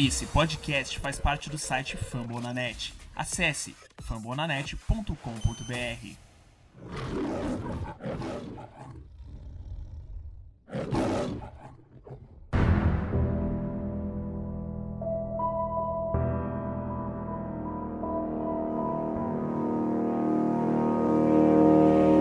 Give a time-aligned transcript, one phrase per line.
[0.00, 2.94] Esse podcast faz parte do site Fambonanet.
[3.16, 6.14] Acesse fambonanet.com.br.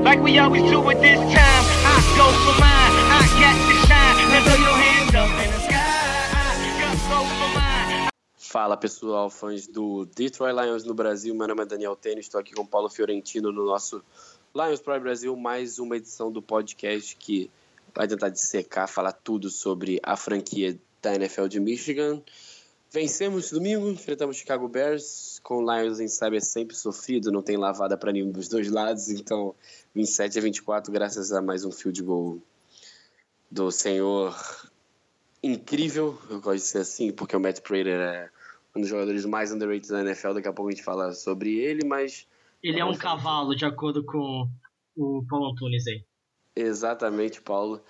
[0.03, 3.66] Like we always do at this time, I go for mine, I got
[8.57, 11.35] Fala pessoal, fãs do Detroit Lions no Brasil.
[11.35, 14.03] Meu nome é Daniel Tênis, estou aqui com Paulo Fiorentino no nosso
[14.51, 17.51] Lions Pro Brasil, mais uma edição do podcast que
[17.93, 22.19] vai tentar dissecar, falar tudo sobre a franquia da NFL de Michigan.
[22.91, 27.57] Vencemos domingo, enfrentamos Chicago Bears, com o Lions em sabe é sempre sofrido, não tem
[27.57, 29.53] lavada para nenhum dos dois lados, então
[29.93, 32.39] 27 a 24, graças a mais um field goal
[33.51, 34.35] do senhor
[35.43, 38.36] incrível, eu gosto de ser assim, porque o Matt Prater é
[38.77, 41.85] um dos jogadores mais underrated da NFL, daqui a pouco a gente fala sobre ele,
[41.85, 42.27] mas
[42.63, 44.47] Ele é um cavalo, de acordo com
[44.95, 46.03] o Paulo Antunes aí.
[46.55, 47.81] Exatamente, Paulo.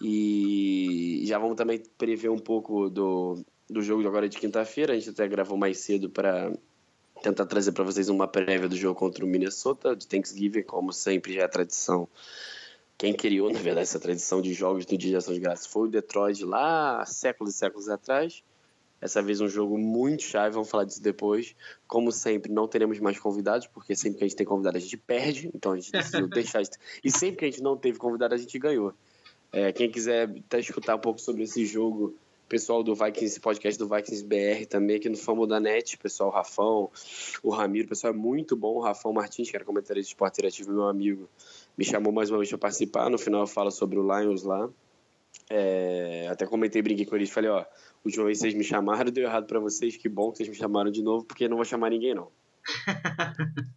[0.00, 4.92] E já vamos também prever um pouco do, do jogo de agora de quinta-feira.
[4.92, 6.52] A gente até gravou mais cedo para
[7.22, 11.34] tentar trazer para vocês uma prévia do jogo contra o Minnesota de Thanksgiving, como sempre
[11.34, 12.08] já é tradição.
[12.96, 15.88] Quem criou, na verdade, essa tradição de jogos do Dia de Ação de Graças foi
[15.88, 18.42] o Detroit lá há séculos e séculos atrás.
[19.04, 21.54] Essa vez um jogo muito chave, vamos falar disso depois.
[21.86, 24.96] Como sempre, não teremos mais convidados, porque sempre que a gente tem convidado a gente
[24.96, 26.70] perde, então a gente decidiu deixar isso.
[27.04, 28.94] E sempre que a gente não teve convidado, a gente ganhou.
[29.52, 32.14] É, quem quiser até escutar um pouco sobre esse jogo,
[32.48, 36.30] pessoal do Vikings, esse podcast do Vikings BR também, aqui no Famo da Net, pessoal,
[36.30, 36.90] o Rafão,
[37.42, 40.36] o Ramiro, o pessoal é muito bom, o Rafão Martins, que era comentarista de esporte
[40.36, 41.28] interativo, meu amigo,
[41.76, 44.70] me chamou mais uma vez para participar, no final eu falo sobre o Lions lá.
[45.50, 47.66] É, até comentei, brinquei com eles, falei, ó,
[48.04, 50.90] última vez vocês me chamaram, deu errado para vocês, que bom que vocês me chamaram
[50.90, 52.30] de novo, porque eu não vou chamar ninguém não.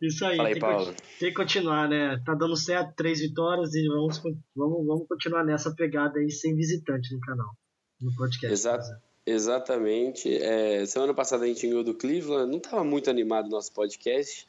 [0.00, 0.94] Isso aí, aí, tem, Paulo.
[0.94, 2.18] que, tem que continuar, né?
[2.24, 4.18] Tá dando certo, três vitórias e vamos,
[4.56, 7.54] vamos, vamos continuar nessa pegada aí sem visitante no canal,
[8.00, 8.52] no podcast.
[8.52, 8.86] Exato.
[9.26, 10.34] Exatamente.
[10.34, 14.46] É, semana passada a gente ganhou do Cleveland, não estava muito animado o nosso podcast.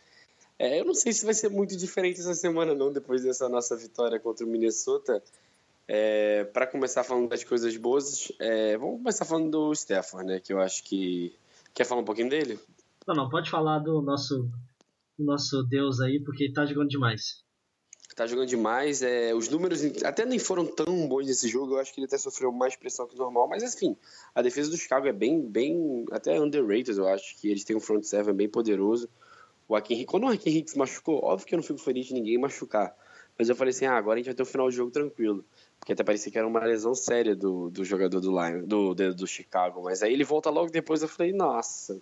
[0.57, 3.75] É, eu não sei se vai ser muito diferente essa semana, não, depois dessa nossa
[3.75, 5.21] vitória contra o Minnesota.
[5.93, 10.39] É, Para começar falando das coisas boas, é, vamos começar falando do Stafford, né?
[10.39, 11.35] Que eu acho que.
[11.73, 12.57] Quer falar um pouquinho dele?
[13.05, 14.49] Não, não, pode falar do nosso,
[15.19, 17.43] do nosso Deus aí, porque tá jogando demais.
[18.15, 19.01] Tá jogando demais.
[19.01, 21.73] É, os números até nem foram tão bons nesse jogo.
[21.73, 23.49] Eu acho que ele até sofreu mais pressão que o normal.
[23.49, 23.97] Mas, enfim,
[24.33, 26.97] a defesa do Chicago é bem, bem até underrated.
[26.97, 29.09] Eu acho que eles têm um front seven bem poderoso.
[29.67, 32.37] O Akin, quando o Akin Hicks machucou, óbvio que eu não fico feliz de ninguém
[32.37, 32.95] machucar.
[33.37, 35.43] Mas eu falei assim, ah, agora a gente vai ter um final de jogo tranquilo.
[35.81, 39.15] Porque até parecia que era uma lesão séria do, do jogador do Lion, do, do,
[39.15, 39.81] do Chicago.
[39.81, 41.99] Mas aí ele volta logo depois, eu falei, nossa,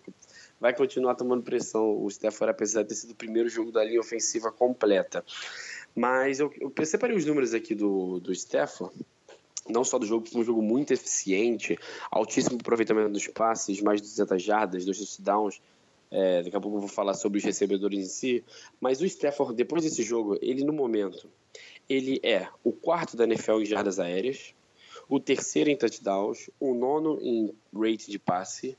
[0.59, 4.01] vai continuar tomando pressão o Stafford, apesar de ter sido o primeiro jogo da linha
[4.01, 5.23] ofensiva completa.
[5.95, 8.93] Mas eu, eu separei os números aqui do, do Stafford.
[9.69, 11.79] Não só do jogo, foi um jogo muito eficiente,
[12.11, 15.61] altíssimo aproveitamento dos passes, mais de 200 jardas, dois touchdowns.
[16.11, 18.43] É, daqui a pouco eu vou falar sobre os recebedores em si.
[18.81, 21.29] Mas o Stafford, depois desse jogo, ele no momento,
[21.89, 24.53] ele é o quarto da NFL em jardas aéreas,
[25.09, 28.77] o terceiro em touchdowns, o nono em rate de passe,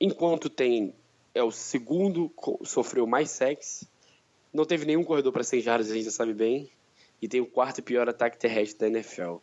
[0.00, 0.94] enquanto tem
[1.34, 2.32] é o segundo
[2.64, 3.86] sofreu mais sacks,
[4.52, 6.70] não teve nenhum corredor para 100 jardas, a gente já sabe bem,
[7.20, 9.36] e tem o quarto pior ataque terrestre da NFL.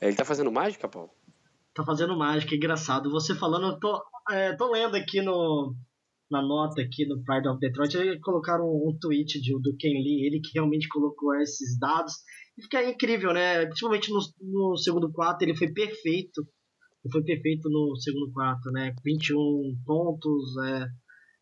[0.00, 1.10] Ele tá fazendo mágica, Paulo?
[1.74, 3.10] Tá fazendo mágica, engraçado.
[3.10, 5.74] Você falando, eu tô, é, tô lendo aqui no,
[6.30, 10.40] na nota aqui no Pride of Detroit, colocaram um, tweet de, do Ken Lee, ele
[10.40, 12.14] que realmente colocou esses dados.
[12.56, 13.66] E fica incrível, né?
[13.66, 16.46] Principalmente no, no segundo quarto, ele foi perfeito.
[17.04, 18.94] Ele foi perfeito no segundo quarto, né?
[19.04, 20.86] 21 pontos, é,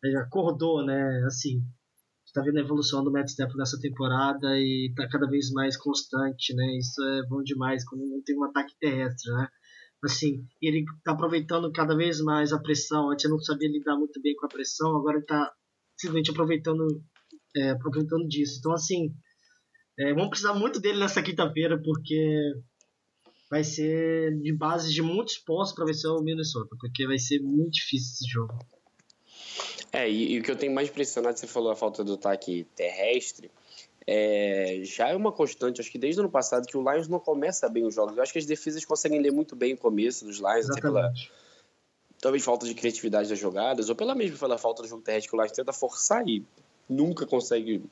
[0.03, 1.23] ele acordou, né?
[1.25, 1.61] Assim,
[2.33, 6.53] tá vendo a evolução do Matt Stafford nessa temporada e tá cada vez mais constante,
[6.55, 6.77] né?
[6.77, 9.47] Isso é bom demais quando não tem um ataque terrestre, né?
[10.03, 13.11] Assim, ele tá aproveitando cada vez mais a pressão.
[13.11, 15.51] Antes não sabia lidar muito bem com a pressão, agora ele tá
[15.97, 17.01] simplesmente aproveitando,
[17.55, 18.57] é, aproveitando disso.
[18.59, 19.13] Então, assim,
[19.97, 22.53] é, vamos precisar muito dele nessa quinta-feira, porque
[23.49, 27.73] vai ser de base de muitos pontos para vencer o Minnesota, porque vai ser muito
[27.73, 28.53] difícil esse jogo.
[29.91, 32.65] É, e, e, o que eu tenho mais impressionado, você falou a falta do ataque
[32.75, 33.51] terrestre,
[34.05, 37.19] é, já é uma constante, acho que desde o ano passado, que o Lions não
[37.19, 38.15] começa bem os jogos.
[38.15, 41.13] Eu acho que as defesas conseguem ler muito bem o começo dos Lions, até pela
[42.19, 45.35] talvez falta de criatividade das jogadas, ou pela mesma pela falta do jogo terrestre que
[45.35, 46.45] o Lions tenta forçar e
[46.87, 47.83] nunca consegue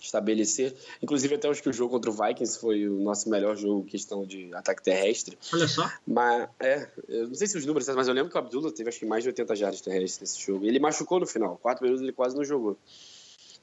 [0.00, 0.74] estabelecer.
[1.02, 4.26] Inclusive, até acho que o jogo contra o Vikings foi o nosso melhor jogo questão
[4.26, 5.38] de ataque terrestre.
[5.52, 5.90] Olha só.
[6.06, 8.88] Mas, é, eu não sei se os números, mas eu lembro que o Abdullah teve
[8.88, 10.66] acho que mais de 80 jardas terrestres nesse jogo.
[10.66, 12.76] Ele machucou no final, quatro períodos ele quase não jogou.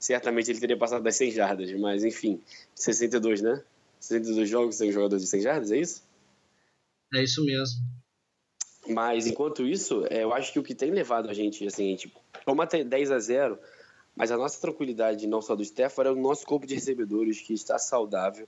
[0.04, 2.42] Certamente ele teria passado das 100 jardas, mas enfim,
[2.76, 3.64] 62, né?
[4.02, 6.04] 62 jogos sem jogador de 100 jardas, é isso?
[7.14, 7.80] É isso mesmo.
[8.90, 11.90] Mas enquanto isso, é, eu acho que o que tem levado a gente, assim, a
[11.92, 12.14] gente
[12.46, 13.58] toma até 10 a 0
[14.14, 17.54] mas a nossa tranquilidade, não só do Stafford, é o nosso corpo de recebedores que
[17.54, 18.46] está saudável.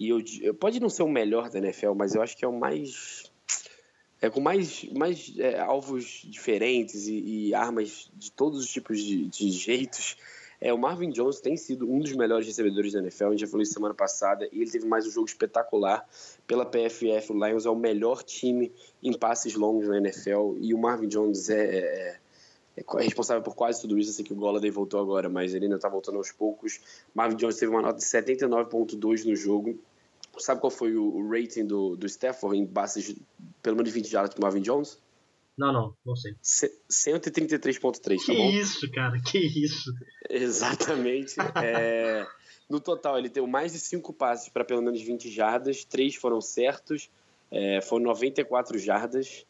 [0.00, 2.48] E eu, eu pode não ser o melhor da NFL, mas eu acho que é
[2.48, 3.30] o mais.
[4.20, 9.26] É com mais, mais é, alvos diferentes e, e, armas de todos os tipos de,
[9.26, 10.16] de jeitos.
[10.60, 13.46] É, o Marvin Jones tem sido um dos melhores recebedores da NFL, a gente já
[13.46, 16.06] falou isso semana passada, e ele teve mais um jogo espetacular.
[16.46, 18.72] Pela PFF, o Lions é o melhor time
[19.02, 22.18] em passes longos na NFL, e o Marvin Jones é, é
[22.96, 24.10] é responsável por quase tudo isso.
[24.10, 26.80] Eu sei que o Golladay voltou agora, mas ele ainda está voltando aos poucos.
[27.14, 29.78] Marvin Jones teve uma nota de 79,2 no jogo.
[30.38, 33.16] Sabe qual foi o rating do, do Stafford em bases
[33.60, 34.98] pelo menos 20 jardas para Marvin Jones?
[35.58, 36.36] Não, não, não sei.
[36.40, 38.50] 133,3, tá que bom?
[38.50, 39.92] isso, cara, que isso.
[40.30, 41.34] Exatamente.
[41.60, 42.24] é,
[42.70, 46.40] no total, ele teve mais de 5 passes para pelo menos 20 jardas, 3 foram
[46.40, 47.10] certos,
[47.50, 49.44] é, foram 94 jardas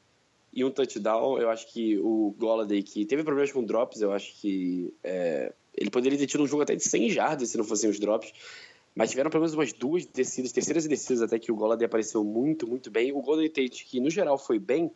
[0.50, 1.38] e um touchdown.
[1.38, 5.90] Eu acho que o Golladay, que teve problemas com drops, eu acho que é, ele
[5.90, 8.32] poderia ter tido um jogo até de 100 jardas se não fossem os drops.
[8.94, 12.24] Mas tiveram pelo menos umas duas descidas, terceiras e descidas até que o Golladay apareceu
[12.24, 13.12] muito, muito bem.
[13.12, 14.90] O Golden Tate, que no geral foi bem,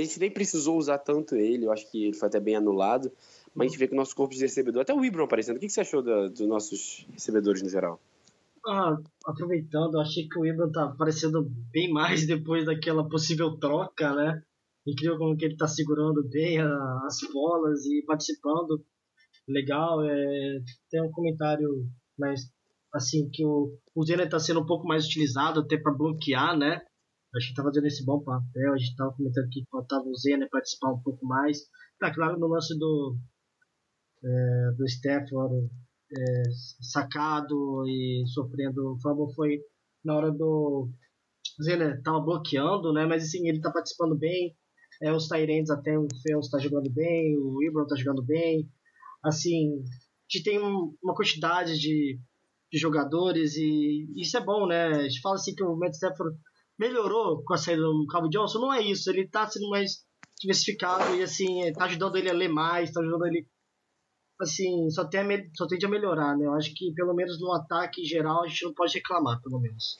[0.00, 1.66] gente nem precisou usar tanto ele.
[1.66, 3.12] Eu acho que ele foi até bem anulado.
[3.54, 5.56] Mas a gente vê que o nosso corpo de recebedor, até o Ibram aparecendo.
[5.56, 8.00] O que você achou dos nossos recebedores no geral?
[8.66, 8.96] Ah,
[9.26, 14.42] aproveitando, achei que o Ibram tá aparecendo bem mais depois daquela possível troca, né?
[14.86, 18.84] incrível como que ele está segurando bem as bolas e participando.
[19.48, 21.86] Legal, é, tem um comentário,
[22.18, 22.50] mas
[22.92, 26.82] assim que o, o está sendo um pouco mais utilizado até para bloquear, né?
[27.36, 28.72] Acho que estava dando esse bom papel.
[28.72, 31.58] A gente estava comentando que faltava o Zena participar um pouco mais.
[31.98, 33.16] Tá claro no lance do
[34.24, 35.68] é, do Stafford
[36.16, 36.42] é,
[36.80, 39.60] sacado e sofrendo fumble foi
[40.04, 40.88] na hora do
[41.62, 43.06] Zena estava bloqueando, né?
[43.06, 44.54] Mas assim ele está participando bem.
[45.02, 48.68] É, os Tyrants até o Fells está jogando bem, o Ibram está jogando bem.
[49.24, 52.18] Assim, a gente tem um, uma quantidade de,
[52.72, 54.86] de jogadores e isso é bom, né?
[54.86, 56.36] A gente fala assim que o Matt Stafford
[56.78, 58.60] melhorou com a saída do Cabo Johnson.
[58.60, 60.04] Não é isso, ele está sendo mais
[60.40, 63.46] diversificado e assim, está ajudando ele a ler mais, está ajudando ele
[64.40, 66.46] assim, só, tem a, só tende a melhorar, né?
[66.46, 69.96] Eu acho que pelo menos no ataque geral a gente não pode reclamar, pelo menos.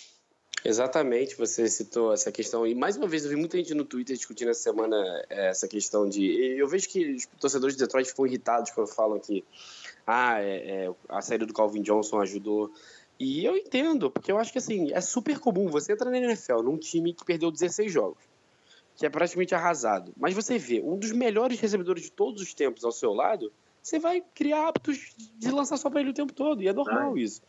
[0.64, 2.66] Exatamente, você citou essa questão.
[2.66, 4.96] E mais uma vez, eu vi muita gente no Twitter discutindo essa semana
[5.28, 6.24] eh, essa questão de.
[6.58, 9.44] Eu vejo que os torcedores de Detroit ficam irritados quando falam que
[10.06, 12.72] ah, é, é, a saída do Calvin Johnson ajudou.
[13.18, 16.62] E eu entendo, porque eu acho que assim, é super comum você entrar na NFL
[16.62, 18.22] num time que perdeu 16 jogos,
[18.96, 20.12] que é praticamente arrasado.
[20.16, 23.52] Mas você vê um dos melhores recebedores de todos os tempos ao seu lado,
[23.84, 26.62] você vai criar hábitos de lançar só para ele o tempo todo.
[26.62, 27.42] E é normal isso.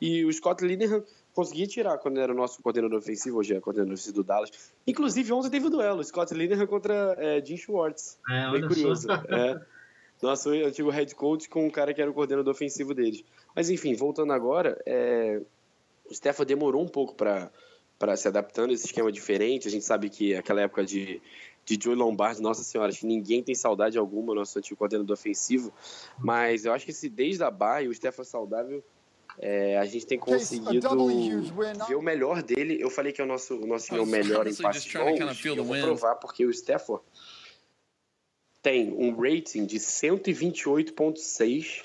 [0.00, 3.92] E o Scott Linehan conseguia tirar quando era o nosso coordenador ofensivo, hoje é coordenador
[3.92, 4.50] ofensivo do Dallas.
[4.86, 8.18] Inclusive, ontem teve o um duelo, Scott Linehan contra é, Jim Schwartz.
[8.30, 9.08] É, Bem curioso.
[9.10, 9.60] É.
[10.22, 13.22] Nosso antigo head coach com o cara que era o coordenador ofensivo deles.
[13.54, 15.40] Mas enfim, voltando agora, é...
[16.08, 17.50] o Stefan demorou um pouco para
[17.98, 19.68] para se adaptando a esse esquema diferente.
[19.68, 21.22] A gente sabe que aquela época de,
[21.64, 25.72] de Joe Lombardi, nossa senhora, acho que ninguém tem saudade alguma, nosso antigo coordenador ofensivo.
[26.18, 28.82] Mas eu acho que se desde a Bahia o Stefan saudável
[29.38, 30.88] é, a gente tem conseguido
[31.88, 32.78] ver o melhor dele.
[32.80, 35.44] Eu falei que é o nosso, o nosso é o melhor em passes longos.
[35.44, 37.02] Eu vou provar porque o Stafford
[38.62, 41.82] tem um rating de 128.6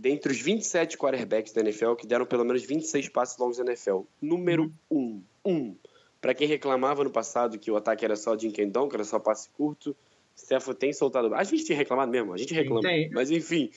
[0.00, 4.00] dentre os 27 quarterbacks da NFL que deram pelo menos 26 passes longos na NFL.
[4.20, 4.98] Número 1.
[4.98, 5.76] Um, um.
[6.22, 9.18] Para quem reclamava no passado que o ataque era só de Kendon, que era só
[9.18, 9.94] passe curto,
[10.34, 11.34] Stafford tem soltado.
[11.34, 12.80] A gente tinha reclamado mesmo, a gente reclama.
[13.12, 13.70] Mas enfim,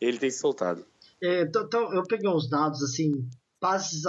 [0.00, 0.84] ele tem se soltado.
[1.22, 3.28] É, então, eu peguei uns dados assim,
[3.60, 4.02] passes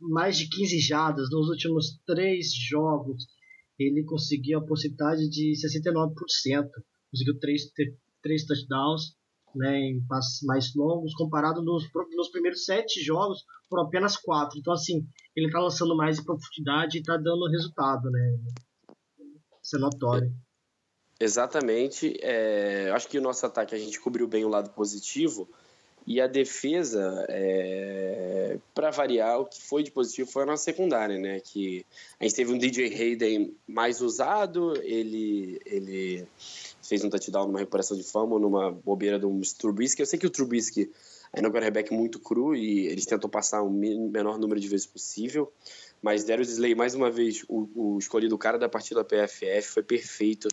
[0.00, 3.26] mais de 15 jadas nos últimos três jogos.
[3.78, 6.12] Ele conseguiu a possibilidade de 69%.
[7.10, 7.62] Conseguiu três,
[8.22, 9.16] três touchdowns
[9.56, 11.84] né, em passes mais longos, comparado nos,
[12.14, 14.58] nos primeiros sete jogos por apenas quatro.
[14.58, 18.38] Então, assim, ele está lançando mais em profundidade e está dando resultado, né?
[19.62, 20.32] Isso é notório.
[21.18, 22.16] Exatamente.
[22.20, 25.48] É, acho que o nosso ataque a gente cobriu bem o lado positivo.
[26.06, 31.18] E a defesa, é, para variar, o que foi de positivo foi a nossa secundária,
[31.18, 31.40] né?
[31.40, 31.84] Que
[32.20, 36.24] a gente teve um DJ Hayden mais usado, ele, ele
[36.88, 40.00] fez um touchdown numa recuperação de fama, numa bobeira do Trubisky.
[40.00, 40.90] Eu sei que o Trubisky
[41.32, 44.86] ainda é um quarterback muito cru e eles tentam passar o menor número de vezes
[44.86, 45.52] possível.
[46.02, 50.48] Mas Darius Slay, mais uma vez, o, o escolhido cara da partida PFF, foi perfeito.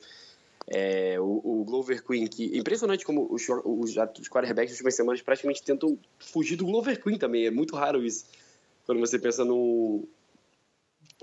[0.67, 5.21] É, o, o, Glover Queen, que impressionante como os, os, os quarterbacks das últimas semanas
[5.21, 7.45] praticamente tentam fugir do Glover Queen também.
[7.45, 8.25] É muito raro isso.
[8.85, 10.07] Quando você pensa num,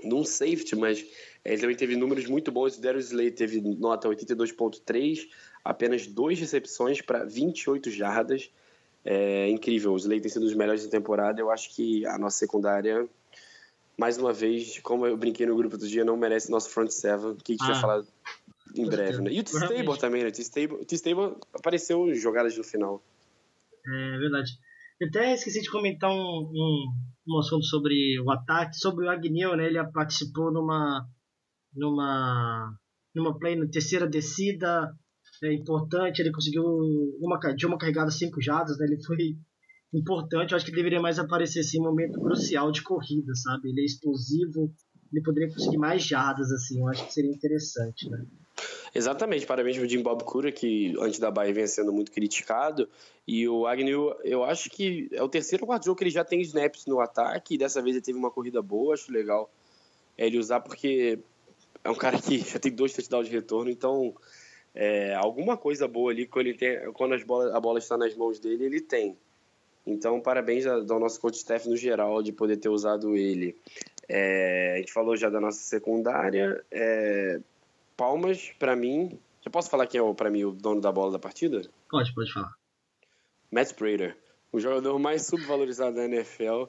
[0.03, 1.03] num safety, mas
[1.43, 2.77] ele também teve números muito bons.
[2.77, 5.27] O Darius Slay teve nota 82.3,
[5.63, 8.51] apenas duas recepções para 28 jardas.
[9.03, 9.93] É incrível.
[9.93, 11.41] O Slay tem sido um dos melhores da temporada.
[11.41, 13.07] Eu acho que a nossa secundária
[13.97, 17.35] mais uma vez, como eu brinquei no grupo do dia, não merece nosso front seven,
[17.35, 18.03] que a gente ah, vai falar
[18.75, 19.31] em breve, né?
[19.31, 20.29] E o T-Stable também, né?
[20.29, 23.03] O T-Stable apareceu em jogadas no final.
[23.85, 24.51] É verdade.
[24.99, 26.93] Eu até esqueci de comentar um, um,
[27.27, 29.67] um assunto sobre o ataque, sobre o Agnew, né?
[29.67, 31.07] Ele participou numa
[31.73, 32.73] numa
[33.13, 34.93] numa play na terceira descida
[35.43, 36.63] é importante, ele conseguiu
[37.19, 38.85] uma de uma carregada cinco jadas, né?
[38.85, 39.35] Ele foi
[39.93, 40.51] importante.
[40.51, 43.69] Eu acho que deveria mais aparecer assim, um momento crucial de corrida, sabe?
[43.69, 44.71] Ele é explosivo,
[45.11, 46.79] ele poderia conseguir mais jardas, assim.
[46.79, 48.23] Eu acho que seria interessante, né?
[48.93, 52.87] Exatamente, parabéns pro Jim Bob Cura, que antes da Bahia vem sendo muito criticado.
[53.27, 56.41] E o Agnew, eu acho que é o terceiro quarto jogo que ele já tem
[56.41, 59.49] snaps no ataque, e dessa vez ele teve uma corrida boa, acho legal
[60.17, 61.19] ele usar, porque
[61.83, 64.13] é um cara que já tem dois touchdowns de retorno, então
[64.73, 68.39] é, alguma coisa boa ali, quando, ele tem, quando as a bola está nas mãos
[68.39, 69.17] dele, ele tem.
[69.85, 73.57] Então, parabéns ao nosso coach staff no geral de poder ter usado ele.
[74.07, 76.63] É, a gente falou já da nossa secundária.
[76.69, 77.39] É,
[77.97, 79.19] palmas, para mim.
[79.43, 81.61] Já posso falar quem é, para mim, o dono da bola da partida?
[81.89, 82.53] Pode, pode falar.
[83.51, 84.15] Matt Prater,
[84.51, 86.65] o jogador mais subvalorizado da NFL.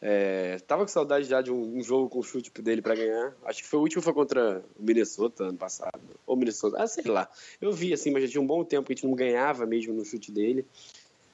[0.00, 3.34] É, tava com saudade já de um, um jogo com chute dele para ganhar.
[3.44, 6.00] Acho que foi o último foi contra o Minnesota ano passado.
[6.26, 7.28] Ou Minnesota, ah, sei lá.
[7.60, 9.94] Eu vi assim, mas já tinha um bom tempo que a gente não ganhava mesmo
[9.94, 10.66] no chute dele.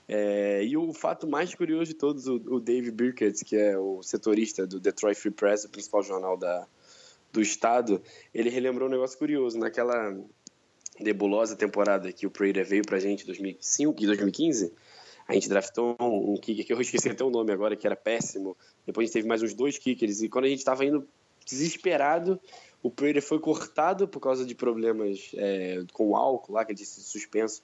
[0.08, 4.02] É, e o fato mais curioso de todos, o, o Dave Birkett, que é o
[4.02, 6.66] setorista do Detroit Free Press, o principal jornal da,
[7.32, 8.02] do estado,
[8.34, 9.58] ele relembrou um negócio curioso.
[9.58, 10.14] Naquela
[11.00, 14.72] nebulosa temporada que o Prater veio pra gente em 2005 e 2015,
[15.26, 17.96] a gente draftou um, um kicker que eu esqueci até o nome agora, que era
[17.96, 18.56] péssimo.
[18.86, 20.22] Depois a gente teve mais uns dois kickers.
[20.22, 21.06] E quando a gente estava indo
[21.46, 22.40] desesperado,
[22.82, 26.78] o Prater foi cortado por causa de problemas é, com o álcool lá, que ele
[26.78, 27.62] disse suspenso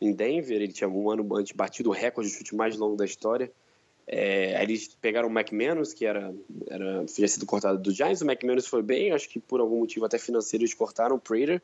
[0.00, 3.04] em Denver, ele tinha um ano antes batido o recorde de chute mais longo da
[3.04, 3.50] história.
[4.06, 6.34] É, aí eles pegaram o McManus, que era,
[6.68, 10.04] era, tinha sido cortado do Giants, o McManus foi bem, acho que por algum motivo
[10.04, 11.62] até financeiro eles cortaram o Prater,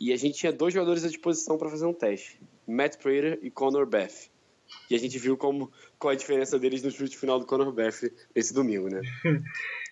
[0.00, 3.50] e a gente tinha dois jogadores à disposição para fazer um teste, Matt Prater e
[3.50, 4.30] Connor Beth.
[4.90, 8.10] E a gente viu como, qual a diferença deles no chute final do Connor Beth
[8.34, 9.00] esse domingo, né?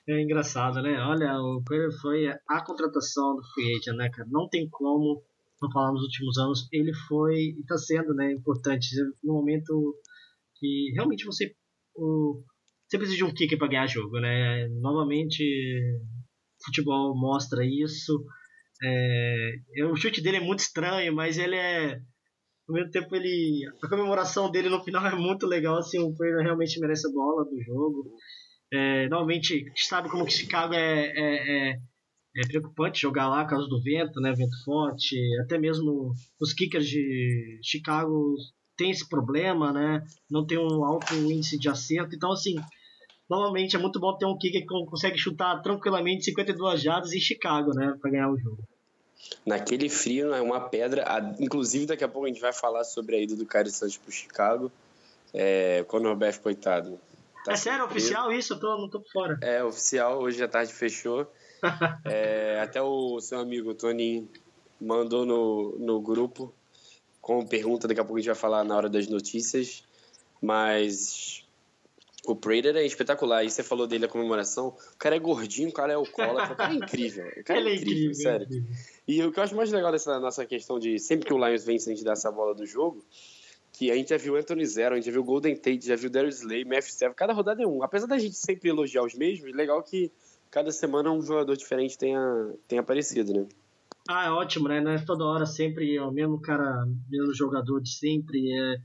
[0.07, 1.01] É engraçado, né?
[1.01, 4.29] Olha, o Prater foi a contratação do Free Agent, né, cara?
[4.31, 5.25] Não tem como
[5.63, 8.87] não falar nos últimos anos, ele foi e está sendo né, importante
[9.23, 9.99] no momento
[10.57, 11.55] que realmente você,
[11.95, 12.43] o,
[12.87, 14.21] você precisa de um kicker para ganhar jogo.
[14.21, 14.69] Né?
[14.81, 15.43] Novamente,
[16.65, 18.25] futebol mostra isso.
[18.83, 19.53] É,
[19.91, 22.01] o chute dele é muito estranho, mas ele é.
[22.69, 25.79] Mesmo tempo, ele, a comemoração dele no final é muito legal.
[25.79, 28.11] Assim, o Prater realmente merece a bola do jogo.
[28.73, 31.79] É, normalmente, sabe como que Chicago é, é, é
[32.37, 34.33] é preocupante jogar lá por causa do vento, né?
[34.33, 38.35] Vento forte, até mesmo os kickers de Chicago
[38.77, 40.03] tem esse problema, né?
[40.29, 42.57] Não tem um alto índice de acerto, então assim,
[43.31, 47.71] normalmente é muito bom ter um kicker que consegue chutar tranquilamente 52 jardas em Chicago,
[47.73, 48.63] né, para ganhar o jogo.
[49.45, 51.05] Naquele frio é uma pedra,
[51.39, 54.11] inclusive daqui a pouco a gente vai falar sobre a ida do Caio Santos pro
[54.11, 54.73] Chicago.
[55.33, 56.99] É, Conor Beth, coitado.
[57.45, 58.55] Tá é sério, oficial isso?
[58.55, 59.39] Eu tô, não tô por fora.
[59.43, 61.27] É, oficial, hoje à tarde fechou.
[62.05, 64.29] É, até o seu amigo Tony
[64.79, 66.53] mandou no, no grupo
[67.23, 69.83] com pergunta, daqui a pouco a gente vai falar na hora das notícias,
[70.43, 71.44] mas
[72.27, 73.45] o Prater é espetacular.
[73.45, 74.69] E você falou dele a comemoração.
[74.69, 77.27] O cara é gordinho, o cara é alcoólatra, o cara é incrível.
[77.27, 78.43] O cara é, é incrível, incrível sério.
[78.43, 78.77] É incrível.
[79.07, 81.65] E o que eu acho mais legal dessa nossa questão de sempre que o Lions
[81.65, 83.05] vence, a gente dá essa bola do jogo,
[83.73, 86.09] que a gente já viu Anthony Zero, a gente já viu Golden Tate, já viu
[86.09, 87.83] Darius Slay, Matthew Stafford, cada rodada é um.
[87.83, 90.11] Apesar da gente sempre elogiar os mesmos, legal que
[90.51, 93.47] cada semana um jogador diferente tenha, tenha aparecido, né?
[94.09, 94.81] Ah, é ótimo, né?
[94.81, 98.53] Não é toda hora sempre o mesmo cara, mesmo jogador de sempre.
[98.53, 98.77] É,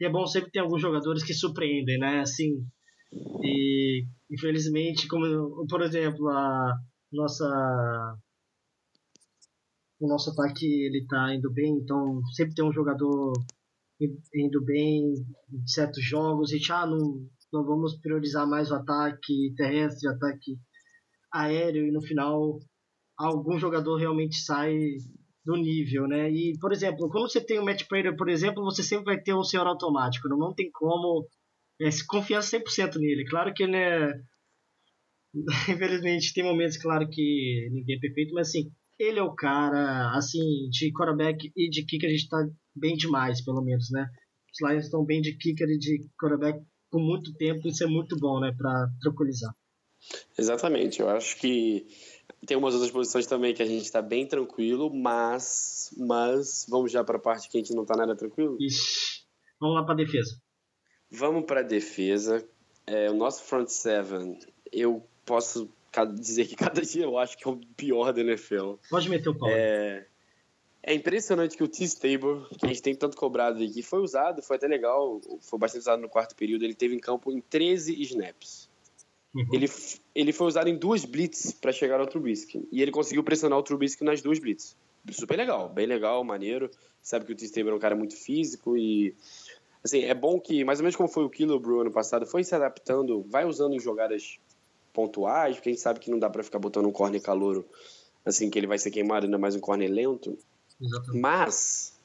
[0.00, 2.20] e é bom sempre ter alguns jogadores que surpreendem, né?
[2.20, 2.64] Assim,
[3.12, 6.74] e infelizmente, como por exemplo, a
[7.12, 8.16] nossa
[10.00, 13.32] o nosso ataque ele tá indo bem, então sempre tem um jogador
[14.00, 15.14] indo bem
[15.52, 20.12] em certos jogos, e já ah, não, não vamos priorizar mais o ataque terrestre, o
[20.12, 20.56] ataque
[21.32, 22.60] aéreo e no final
[23.16, 24.76] algum jogador realmente sai
[25.44, 26.30] do nível, né?
[26.30, 29.34] E, por exemplo, quando você tem o Matt Prater, por exemplo, você sempre vai ter
[29.34, 31.26] um senhor automático, não tem como
[31.80, 33.24] é, se confiar 100% nele.
[33.28, 34.12] Claro que ele é...
[35.68, 40.68] Infelizmente, tem momentos, claro, que ninguém é perfeito, mas assim, ele é o cara, assim,
[40.70, 44.06] de quarterback e de kicker a gente tá bem demais, pelo menos, né?
[44.52, 48.16] Os Lions estão bem de kicker e de quarterback por muito tempo, isso é muito
[48.16, 49.54] bom, né, para tranquilizar.
[50.38, 51.86] Exatamente, eu acho que
[52.46, 57.04] tem umas outras posições também que a gente está bem tranquilo, mas, mas vamos já
[57.04, 58.56] para a parte que a gente não está nada tranquilo?
[59.60, 60.40] Vamos lá para defesa.
[61.10, 62.46] Vamos para a defesa.
[62.86, 64.38] É, o nosso front seven,
[64.72, 65.68] eu posso
[66.14, 68.74] dizer que cada dia eu acho que é o pior da NFL.
[68.90, 69.48] Pode meter o pau.
[69.50, 70.06] É,
[70.82, 74.56] é impressionante que o T-Stable, que a gente tem tanto cobrado aqui, foi usado, foi
[74.56, 78.70] até legal, foi bastante usado no quarto período, ele teve em campo em 13 snaps.
[79.34, 79.46] Uhum.
[79.52, 79.66] Ele,
[80.14, 83.62] ele foi usado em duas blitz para chegar ao Trubisky, e ele conseguiu pressionar o
[83.62, 84.76] Trubisky nas duas blitz.
[85.10, 86.70] Super legal, bem legal, maneiro.
[87.02, 89.14] Sabe que o T-Stable é um cara muito físico e
[89.84, 92.54] assim, é bom que, mais ou menos como foi o Killebrew ano passado, foi se
[92.54, 94.38] adaptando, vai usando em jogadas
[94.92, 97.64] pontuais, porque a gente sabe que não dá para ficar botando um corner calouro
[98.24, 100.38] assim que ele vai ser queimado, ainda mais um corner lento.
[100.80, 101.20] Exatamente.
[101.20, 101.98] Mas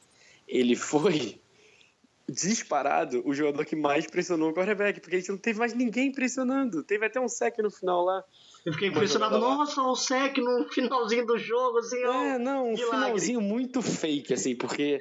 [0.48, 1.39] ele foi
[2.30, 6.12] disparado o jogador que mais pressionou o quarterback, porque a gente não teve mais ninguém
[6.12, 6.84] pressionando.
[6.84, 8.24] Teve até um sec no final lá.
[8.65, 13.41] Eu fiquei impressionado, nossa, um sec no finalzinho do jogo, assim, É, não, um finalzinho
[13.41, 15.00] muito fake, assim, porque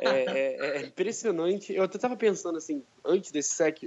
[0.00, 1.72] é, é, é, impressionante.
[1.72, 3.78] Eu até tava pensando, assim, antes desse sec,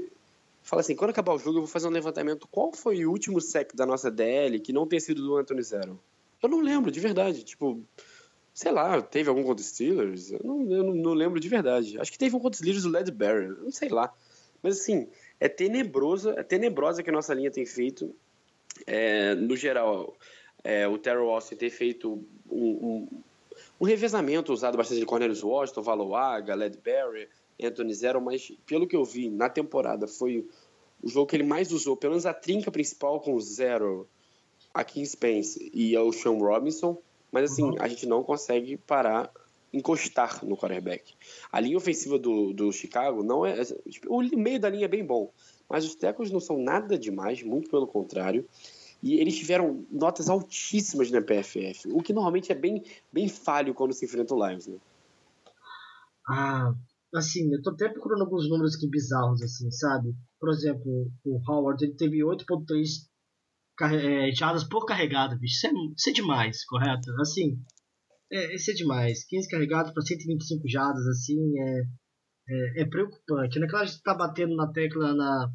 [0.64, 3.40] fala assim, quando acabar o jogo eu vou fazer um levantamento, qual foi o último
[3.40, 6.00] sec da nossa DL que não tenha sido do Anthony Zero?
[6.42, 7.86] Eu não lembro, de verdade, tipo
[8.54, 10.32] sei lá, teve algum contra os Steelers?
[10.32, 12.00] Eu não, eu não lembro de verdade.
[12.00, 14.14] Acho que teve um contra os Steelers do Led Barrel, não sei lá.
[14.62, 15.08] Mas assim,
[15.40, 18.14] é tenebroso, é tenebrosa que a nossa linha tem feito.
[18.88, 20.16] É, no geral,
[20.64, 23.08] é, o Terrell Austin ter feito um, um,
[23.80, 27.28] um, revezamento usado bastante de Cornelius Washington, Valoaga, Ledberry,
[27.62, 30.48] Anthony Zero, mas pelo que eu vi na temporada foi
[31.02, 34.08] o jogo que ele mais usou, pelo menos a trinca principal com o Zero,
[34.74, 36.98] a King Spence e o Sean Robinson.
[37.32, 37.76] Mas assim, uhum.
[37.80, 39.32] a gente não consegue parar,
[39.74, 41.14] encostar no quarterback.
[41.52, 43.64] A linha ofensiva do, do Chicago não é.
[43.64, 45.32] Tipo, o meio da linha é bem bom,
[45.70, 48.46] mas os tackles não são nada demais, muito pelo contrário.
[49.02, 53.94] E eles tiveram notas altíssimas na PFF, o que normalmente é bem, bem falho quando
[53.94, 54.78] se enfrenta o Lions, né?
[56.28, 56.74] Ah,
[57.16, 60.14] assim, eu tô até procurando alguns números aqui bizarros, assim, sabe?
[60.40, 63.10] Por exemplo, o Howard, ele teve 8.3
[63.82, 65.56] é, jardas por carregado, bicho.
[65.56, 67.10] Isso é, isso é demais, correto?
[67.20, 67.60] Assim,
[68.32, 69.26] é, isso é demais.
[69.26, 71.82] 15 carregados para 125 jardas, assim, é,
[72.50, 73.60] é, é preocupante.
[73.60, 75.52] Não é claro que a gente tá batendo na tecla na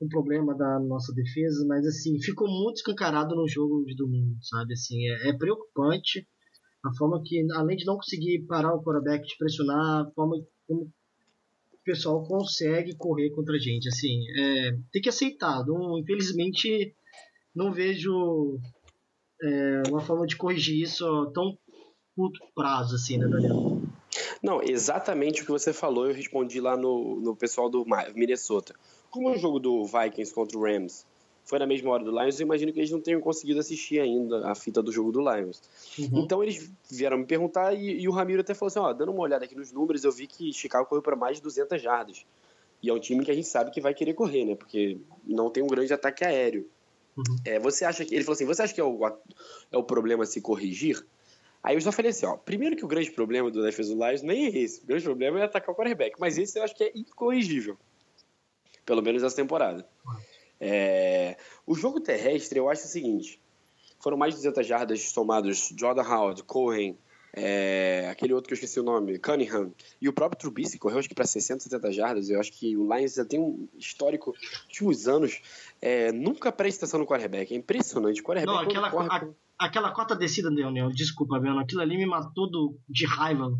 [0.00, 4.72] um problema da nossa defesa, mas assim, ficou muito escancarado no jogo de domingo, sabe?
[4.74, 6.26] Assim, é, é preocupante
[6.84, 10.82] a forma que, além de não conseguir parar o quarterback de pressionar, a forma como
[10.82, 15.64] o pessoal consegue correr contra a gente, assim, é, tem que aceitar.
[15.66, 16.94] Não, infelizmente,
[17.54, 18.58] não vejo
[19.42, 21.56] é, uma forma de corrigir isso tão
[22.14, 23.82] curto prazo, assim, né, Daniel?
[24.42, 28.74] Não, exatamente o que você falou, eu respondi lá no, no pessoal do Minnesota.
[29.14, 31.06] Como o jogo do Vikings contra o Rams
[31.44, 34.50] foi na mesma hora do Lions, eu imagino que eles não tenham conseguido assistir ainda
[34.50, 35.62] a fita do jogo do Lions.
[35.96, 36.24] Uhum.
[36.24, 39.20] Então eles vieram me perguntar e, e, o Ramiro até falou assim: ó, dando uma
[39.20, 42.26] olhada aqui nos números, eu vi que Chicago correu para mais de 200 jardas.
[42.82, 44.56] E é um time que a gente sabe que vai querer correr, né?
[44.56, 46.68] Porque não tem um grande ataque aéreo.
[47.16, 47.36] Uhum.
[47.44, 48.16] É, você acha que.
[48.16, 48.98] Ele falou assim: você acha que é o,
[49.70, 51.06] é o problema se corrigir?
[51.62, 54.22] Aí eu já falei assim: ó, primeiro que o grande problema do defesa do Lions
[54.22, 54.82] nem é esse.
[54.82, 56.16] O grande problema é atacar o quarterback.
[56.18, 57.78] Mas esse eu acho que é incorrigível.
[58.84, 59.86] Pelo menos essa temporada.
[60.60, 63.40] É, o jogo terrestre, eu acho o seguinte:
[64.00, 66.96] foram mais de 200 jardas somados Jordan Howard, Cohen,
[67.36, 71.08] é, aquele outro que eu esqueci o nome, Cunningham, e o próprio Trubisky correu acho
[71.08, 72.30] que para 60, 70 jardas.
[72.30, 74.32] Eu acho que o Lions já tem um histórico
[74.68, 75.42] de últimos anos,
[75.82, 77.52] é, nunca presta atenção no quarterback.
[77.52, 78.20] É impressionante.
[78.20, 79.08] O quarterback Não, aquela, corre...
[79.10, 83.50] a, aquela quarta descida, Leonel, desculpa, Beno, aquilo ali me matou do, de raiva.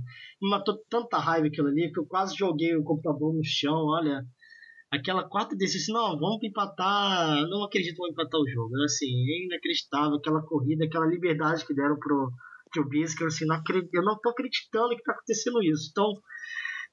[0.41, 3.87] Me matou tanta raiva aquilo ali que eu quase joguei o computador no chão.
[3.87, 4.25] Olha,
[4.91, 7.47] aquela quarta assim, não, vamos empatar.
[7.49, 8.75] Não acredito que vamos empatar o jogo.
[8.85, 12.31] Assim, é inacreditável aquela corrida, aquela liberdade que deram pro
[12.73, 15.89] Trubisky, assim, não acredito, eu não tô acreditando que tá acontecendo isso.
[15.91, 16.13] Então,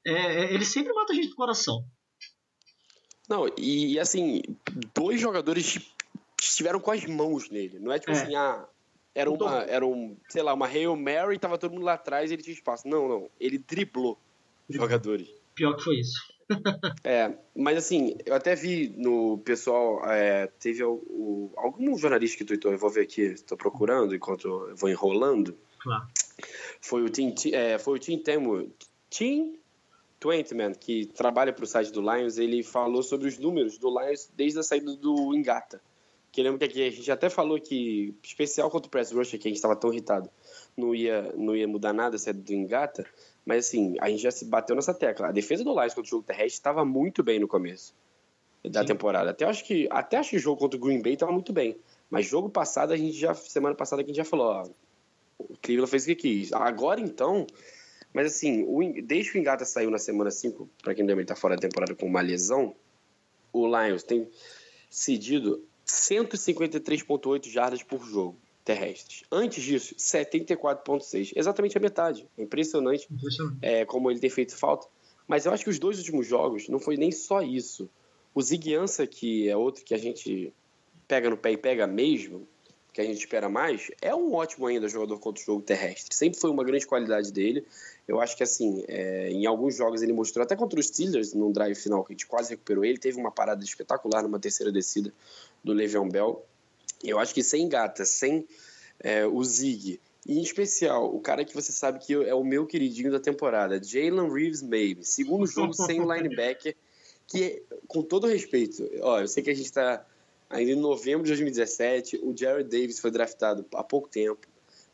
[0.06, 1.84] é, é, ele sempre mata a gente do coração.
[3.28, 4.42] Não, e, assim,
[4.94, 5.80] dois jogadores
[6.40, 7.80] estiveram com as mãos nele.
[7.80, 8.14] Não é tipo é.
[8.14, 8.68] assim, ah,
[9.16, 12.34] era uma, era um, sei lá, uma Hail Mary, tava todo mundo lá atrás e
[12.34, 12.88] ele tinha espaço.
[12.88, 14.20] Não, não, ele driblou
[14.68, 15.28] os jogadores.
[15.56, 16.20] Pior que foi isso.
[17.04, 22.46] É, mas assim, eu até vi no pessoal, é, teve o, o, algum jornalista que
[22.46, 25.58] tweetou, eu vou ver aqui, estou procurando enquanto eu vou enrolando.
[25.80, 26.08] Claro.
[26.80, 28.72] foi o Tim, é, foi o Tim Temo,
[29.10, 29.60] Tim
[30.20, 34.30] Twaitman, que trabalha para o site do Lions, ele falou sobre os números do Lions
[34.36, 35.82] desde a saída do Engata.
[36.32, 39.38] Que lembra que aqui a gente até falou que, especial contra o Press Rush, que
[39.38, 40.30] a gente estava tão irritado,
[40.78, 43.06] não ia, não ia mudar nada a saída do Engata,
[43.46, 45.28] mas assim, a gente já se bateu nessa tecla.
[45.28, 47.94] A defesa do Lions contra o jogo terrestre estava muito bem no começo
[48.64, 48.88] da Sim.
[48.88, 49.32] temporada.
[49.32, 51.78] Até acho que até acho que o jogo contra o Green Bay estava muito bem.
[52.10, 54.68] Mas jogo passado a gente já semana passada a gente já falou, ó,
[55.40, 56.54] o Cleveland fez o que quis.
[56.54, 57.48] Agora então,
[58.14, 61.36] mas assim, o, desde que o Engata saiu na semana 5, para quem também está
[61.36, 62.76] fora da temporada com uma lesão,
[63.52, 64.30] o Lions tem
[64.90, 69.24] cedido 153,8 jardas por jogo terrestres.
[69.32, 71.34] Antes disso, 74,6.
[71.36, 72.28] Exatamente a metade.
[72.38, 73.58] É impressionante, impressionante.
[73.62, 74.88] É, como ele tem feito falta.
[75.28, 77.90] Mas eu acho que os dois últimos jogos não foi nem só isso.
[78.34, 80.54] O Ziguiança, que é outro que a gente
[81.08, 82.48] pega no pé e pega mesmo,
[82.94, 86.14] que a gente espera mais, é um ótimo ainda jogador contra o jogo terrestre.
[86.16, 87.66] Sempre foi uma grande qualidade dele.
[88.08, 91.52] Eu acho que, assim, é, em alguns jogos ele mostrou, até contra os Steelers, num
[91.52, 95.14] drive final que a gente quase recuperou ele, teve uma parada espetacular numa terceira descida
[95.64, 96.46] do Le'Veon Bell.
[97.04, 98.48] Eu acho que sem Gata, sem
[99.00, 102.68] é, o Zig, e em especial, o cara que você sabe que é o meu
[102.68, 106.76] queridinho da temporada, Jalen Reeves Maybe, segundo jogo sem o linebacker,
[107.28, 110.06] que, com todo respeito, ó, eu sei que a gente está
[110.50, 114.46] ainda em novembro de 2017, o Jared Davis foi draftado há pouco tempo,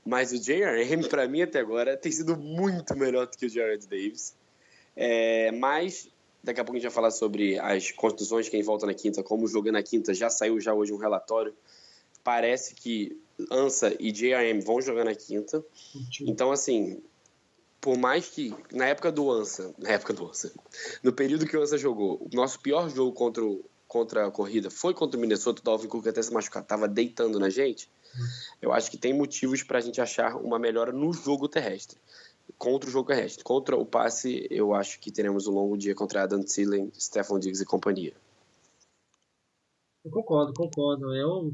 [0.06, 3.86] mas o J.R.M., para mim, até agora, tem sido muito melhor do que o Jared
[3.88, 4.34] Davis.
[4.96, 6.10] É, mas
[6.42, 9.44] daqui a pouco a gente vai falar sobre as construções, quem volta na quinta, como
[9.44, 11.54] o jogo é na quinta, já saiu já hoje um relatório.
[12.28, 13.18] Parece que
[13.50, 14.60] Ansa e J.R.M.
[14.60, 15.64] vão jogar na quinta.
[16.22, 17.02] Então, assim,
[17.80, 20.52] por mais que na época do Ansa, na época do Ansa,
[21.02, 24.70] no período que o Ansa jogou, o nosso pior jogo contra, o, contra a corrida
[24.70, 27.90] foi contra o Minnesota, o Dalvin Cook até se machucar, tava deitando na gente
[28.62, 32.00] eu acho que tem motivos para a gente achar uma melhora no jogo terrestre.
[32.58, 33.44] Contra o jogo terrestre.
[33.44, 37.62] Contra o passe, eu acho que teremos um longo dia contra Adam Thielen, Stephon Diggs
[37.62, 38.14] e companhia.
[40.04, 41.14] Eu concordo, concordo.
[41.14, 41.54] Eu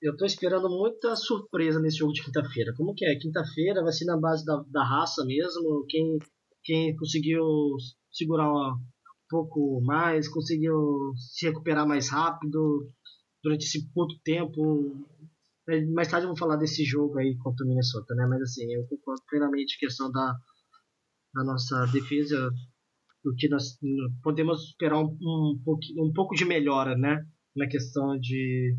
[0.00, 2.74] eu tô esperando muita surpresa nesse jogo de quinta-feira.
[2.76, 3.16] Como que é?
[3.16, 5.84] Quinta-feira vai ser na base da, da raça mesmo.
[5.88, 6.18] Quem,
[6.64, 7.44] quem conseguiu
[8.10, 8.78] segurar um
[9.28, 12.90] pouco mais, conseguiu se recuperar mais rápido
[13.42, 15.06] durante esse curto tempo,
[15.94, 18.26] mais tarde vamos falar desse jogo aí contra o Minnesota, né?
[18.28, 20.36] Mas assim, eu concordo plenamente a questão da,
[21.34, 22.50] da nossa defesa,
[23.24, 23.78] do que nós
[24.22, 27.24] podemos esperar um, um, pouco, um pouco de melhora, né?
[27.54, 28.76] Na questão de.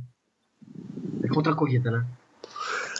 [1.34, 2.06] Contra a corrida, né?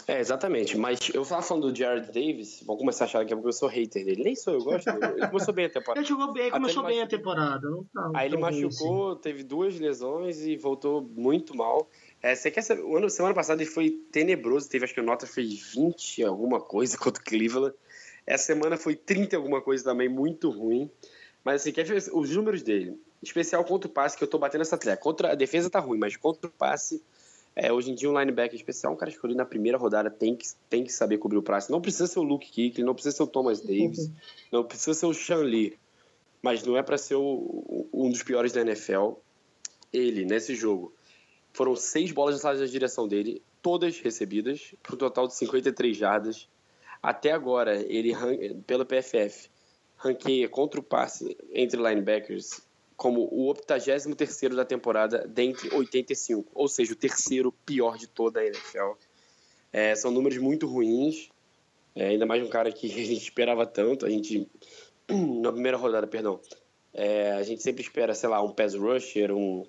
[0.08, 0.76] É, exatamente.
[0.78, 4.06] Mas eu tava falando do Jared Davis, vão começar a achar que eu sou hater
[4.06, 4.24] dele.
[4.24, 4.88] Nem sou, eu gosto.
[4.88, 6.00] Ele começou bem a temporada.
[6.00, 7.68] Ele jogou bem, começou bem a temporada.
[7.68, 9.20] Não tá, Aí ele machucou, assim.
[9.20, 11.90] teve duas lesões e voltou muito mal.
[12.22, 12.82] É, você quer saber?
[12.82, 16.58] O ano, semana passada ele foi tenebroso, teve acho que a nota fez 20 alguma
[16.58, 17.74] coisa contra o Cleveland.
[18.26, 20.90] Essa semana foi 30 alguma coisa também, muito ruim.
[21.44, 22.98] Mas assim, quer ver os números dele?
[23.22, 24.96] Especial contra o passe, que eu tô batendo essa tecla.
[24.96, 27.02] Contra a defesa tá ruim, mas contra o passe,
[27.60, 30.46] é, hoje em dia um linebacker especial, um cara escolhido na primeira rodada tem que,
[30.70, 31.72] tem que saber cobrir o passe.
[31.72, 34.14] Não precisa ser o Luke Kuechly, não precisa ser o Thomas Davis, uhum.
[34.52, 35.76] não precisa ser o Sean Lee,
[36.40, 39.14] mas não é para ser o, um dos piores da NFL.
[39.92, 40.94] Ele, nesse jogo,
[41.52, 46.48] foram seis bolas lançadas na direção dele, todas recebidas, para um total de 53 jardas.
[47.02, 48.14] Até agora, ele,
[48.68, 49.50] pelo PFF,
[49.96, 52.60] ranqueia contra o passe entre linebackers
[52.98, 58.46] como o 83 da temporada dentre 85, ou seja, o terceiro pior de toda a
[58.46, 58.92] NFL.
[59.72, 61.30] É, são números muito ruins,
[61.94, 64.04] é, ainda mais um cara que a gente esperava tanto.
[64.04, 64.46] A gente,
[65.08, 66.38] na primeira rodada, perdão,
[66.92, 69.64] é, a gente sempre espera, sei lá, um pass rusher, um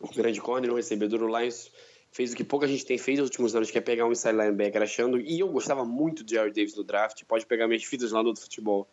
[0.00, 1.22] um grande corner, um recebedor.
[1.22, 1.70] O Lions
[2.10, 4.36] fez o que pouca gente tem feito nos últimos anos, que é pegar um inside
[4.36, 5.20] linebacker achando.
[5.20, 7.22] E eu gostava muito de Jared Davis no draft.
[7.24, 8.88] Pode pegar minhas fitas lá no futebol.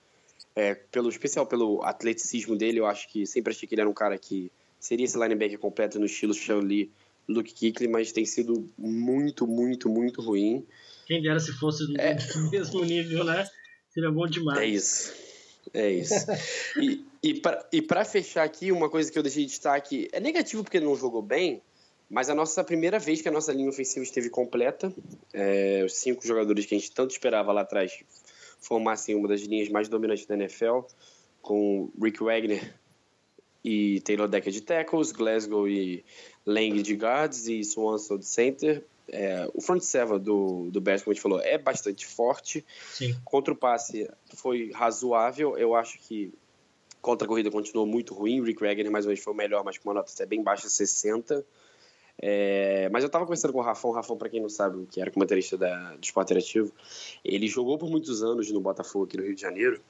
[0.57, 3.93] É, pelo especial pelo atleticismo dele, eu acho que sempre achei que ele era um
[3.93, 6.91] cara que seria esse linebacker completo no estilo Sean Lee,
[7.29, 10.65] Luke Kuechly, mas tem sido muito, muito, muito ruim.
[11.05, 12.17] Quem dera se fosse no é...
[12.49, 13.47] mesmo nível, né?
[13.93, 14.57] Seria bom demais.
[14.57, 15.13] É isso.
[15.75, 16.25] É isso.
[16.81, 17.05] e,
[17.71, 20.95] e para fechar aqui, uma coisa que eu deixei de destaque é negativo porque não
[20.95, 21.61] jogou bem,
[22.09, 24.91] mas a nossa primeira vez que a nossa linha ofensiva esteve completa,
[25.31, 27.91] é, os cinco jogadores que a gente tanto esperava lá atrás
[28.67, 30.79] formassem uma das linhas mais dominantes da NFL,
[31.41, 32.75] com Rick Wagner
[33.63, 36.03] e Taylor Decker de tackles, Glasgow e
[36.45, 38.83] Lang de guards e Swanson de center.
[39.09, 42.65] É, o front seven do, do Bears, como a gente falou, é bastante forte.
[42.91, 43.15] Sim.
[43.23, 45.57] Contra o passe foi razoável.
[45.57, 46.33] Eu acho que
[47.01, 48.43] contra a corrida continuou muito ruim.
[48.43, 50.67] Rick Wagner mais ou menos foi o melhor, mas com uma nota até bem baixa,
[50.67, 51.45] 60.
[52.19, 54.99] É, mas eu tava conversando com o Rafão, o Rafão, pra quem não sabe, que
[54.99, 56.73] era comentarista da, do Esporte Interativo,
[57.23, 59.81] ele jogou por muitos anos no Botafogo aqui no Rio de Janeiro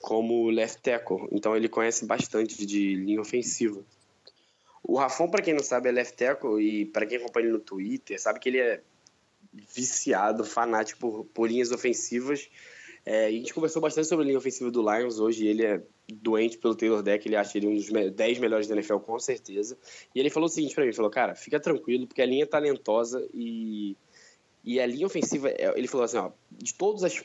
[0.00, 3.82] como left tackle, então ele conhece bastante de linha ofensiva.
[4.82, 7.60] O Rafão, para quem não sabe, é left tackle e para quem acompanha ele no
[7.60, 8.80] Twitter, sabe que ele é
[9.52, 12.48] viciado, fanático por, por linhas ofensivas.
[13.04, 15.46] É, a gente conversou bastante sobre a linha ofensiva do Lions hoje.
[15.46, 15.82] Ele é
[16.14, 19.76] doente pelo Taylor Deck, ele acha ele um dos 10 melhores da NFL, com certeza.
[20.14, 22.46] E ele falou o seguinte para mim: falou, cara, fica tranquilo, porque a linha é
[22.46, 23.96] talentosa e,
[24.64, 25.48] e a linha ofensiva.
[25.50, 27.22] É, ele falou assim: ó, de todas as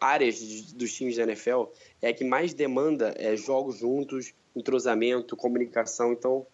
[0.00, 1.64] áreas dos times da NFL,
[2.00, 6.12] é a que mais demanda é, jogos juntos, entrosamento, comunicação.
[6.12, 6.46] Então,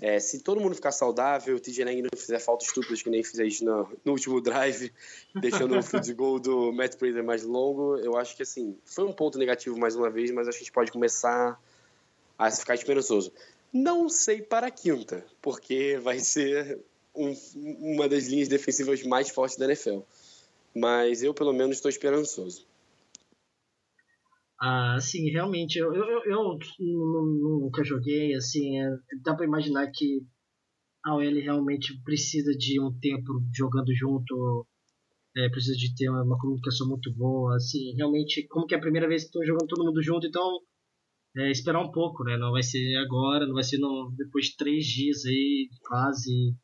[0.00, 3.22] é, se todo mundo ficar saudável, o TJ Lang não fizer falta estúpidas que nem
[3.22, 4.92] fez no, no último drive,
[5.34, 9.12] deixando o field goal do Matt Prater mais longo, eu acho que assim, foi um
[9.12, 11.60] ponto negativo mais uma vez, mas acho que a gente pode começar
[12.38, 13.32] a ficar esperançoso.
[13.72, 16.78] Não sei para a quinta, porque vai ser
[17.14, 17.34] um,
[17.80, 20.00] uma das linhas defensivas mais fortes da NFL.
[20.74, 22.64] Mas eu, pelo menos, estou esperançoso.
[24.60, 28.90] Ah, sim, realmente, eu, eu, eu, nunca joguei, assim, é,
[29.22, 30.20] dá pra imaginar que
[31.04, 34.66] a OL realmente precisa de um tempo jogando junto,
[35.36, 39.08] é, precisa de ter uma, comunicação muito boa, assim, realmente, como que é a primeira
[39.08, 40.60] vez que estão jogando todo mundo junto, então,
[41.36, 44.56] é, esperar um pouco, né, não vai ser agora, não vai ser no, depois de
[44.56, 46.54] três dias aí, quase,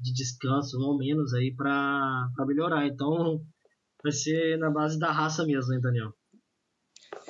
[0.00, 3.40] de descanso, ou menos aí, pra melhorar, então,
[4.02, 6.19] vai ser na base da raça mesmo, hein, Daniel?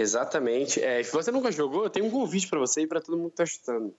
[0.01, 0.83] Exatamente.
[0.83, 3.31] É, se você nunca jogou, eu tenho um convite para você e para todo mundo
[3.31, 3.95] que tá escutando.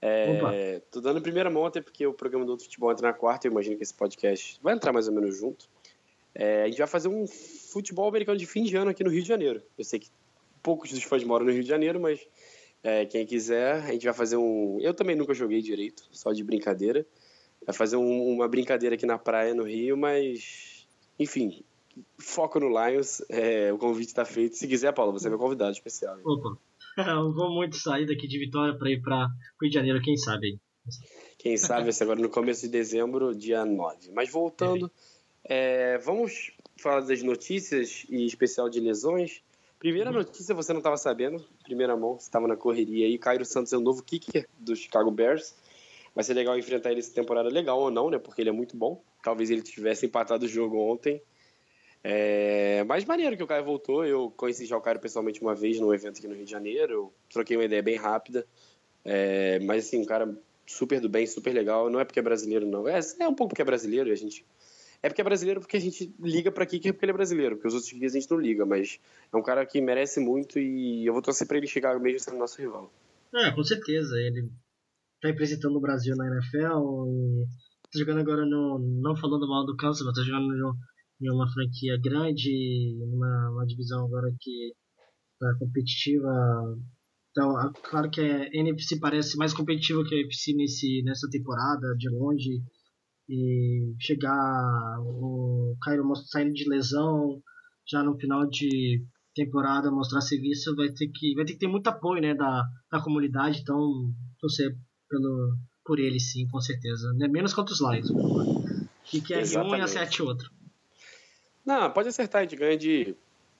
[0.00, 3.46] É, tô dando primeira mão, até porque o programa do Outro Futebol entra na quarta,
[3.46, 5.68] eu imagino que esse podcast vai entrar mais ou menos junto.
[6.34, 9.22] É, a gente vai fazer um futebol americano de fim de ano aqui no Rio
[9.22, 9.62] de Janeiro.
[9.76, 10.10] Eu sei que
[10.62, 12.26] poucos dos fãs moram no Rio de Janeiro, mas
[12.82, 14.78] é, quem quiser, a gente vai fazer um.
[14.80, 17.06] Eu também nunca joguei direito, só de brincadeira.
[17.64, 20.86] Vai fazer um, uma brincadeira aqui na praia no Rio, mas.
[21.18, 21.64] Enfim,
[22.18, 23.22] foco no Lions.
[23.28, 24.56] É, o convite está feito.
[24.56, 26.18] Se quiser, Paulo, você é meu convidado especial.
[26.24, 26.58] Opa,
[26.98, 29.28] eu vou muito sair daqui de Vitória para ir para
[29.60, 30.58] Rio de Janeiro, quem sabe.
[31.38, 34.10] Quem sabe, vai ser agora no começo de dezembro, dia 9.
[34.12, 34.90] Mas voltando,
[35.44, 39.42] é, vamos falar das notícias e especial de lesões.
[39.78, 40.16] Primeira uhum.
[40.16, 43.18] notícia, você não estava sabendo, primeira mão, você estava na correria aí.
[43.18, 45.54] Cairo Santos é o novo kicker do Chicago Bears.
[46.14, 48.18] Vai ser legal enfrentar ele essa temporada, legal ou não, né?
[48.18, 49.02] Porque ele é muito bom.
[49.22, 51.22] Talvez ele tivesse empatado o jogo ontem.
[52.02, 54.04] É, mas maneiro que o Caio voltou.
[54.04, 56.92] Eu conheci já o Caio pessoalmente uma vez num evento aqui no Rio de Janeiro.
[56.92, 58.46] Eu troquei uma ideia bem rápida.
[59.04, 61.90] É, mas assim, um cara super do bem, super legal.
[61.90, 62.86] Não é porque é brasileiro, não.
[62.88, 64.10] É, é um pouco porque é brasileiro.
[64.10, 64.44] A gente
[65.02, 67.68] é porque é brasileiro porque a gente liga para é porque ele é brasileiro, porque
[67.68, 68.98] os outros dias a gente não liga, mas
[69.32, 72.38] é um cara que merece muito e eu vou torcer para ele chegar mesmo sendo
[72.38, 72.92] nosso rival.
[73.34, 74.16] É, com certeza.
[74.16, 74.50] Ele
[75.20, 77.44] tá representando o Brasil na NFL e
[77.92, 78.78] tá jogando agora no.
[78.78, 80.74] Não falando mal do Kansas, mas tá jogando no
[81.20, 84.72] em uma franquia grande, numa uma divisão agora que
[85.32, 86.28] está competitiva.
[87.30, 92.08] Então, claro que a NFC parece mais competitiva que a NFC nesse, nessa temporada, de
[92.08, 92.62] longe.
[93.28, 97.42] E chegar o Cairo saindo de lesão
[97.88, 101.86] já no final de temporada mostrar serviço vai ter que vai ter que ter muito
[101.88, 103.76] apoio né da, da comunidade então
[104.40, 104.74] torcer
[105.08, 107.28] pelo por ele sim com certeza né?
[107.28, 108.08] menos contra os Lions
[109.04, 110.50] que quer um e acerte outro
[111.66, 113.16] não, pode acertar, a gente ganha de.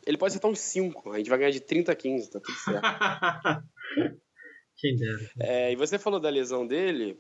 [0.07, 2.57] Ele pode acertar uns 5, a gente vai ganhar de 30 a 15, tá tudo
[2.57, 2.81] certo.
[4.77, 5.31] Quem dera.
[5.41, 7.19] É, e você falou da lesão dele,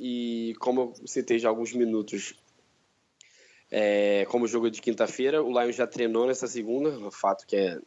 [0.00, 2.34] e como eu citei já alguns minutos,
[3.70, 7.78] é, como jogo de quinta-feira, o Lions já treinou nessa segunda, um fato que é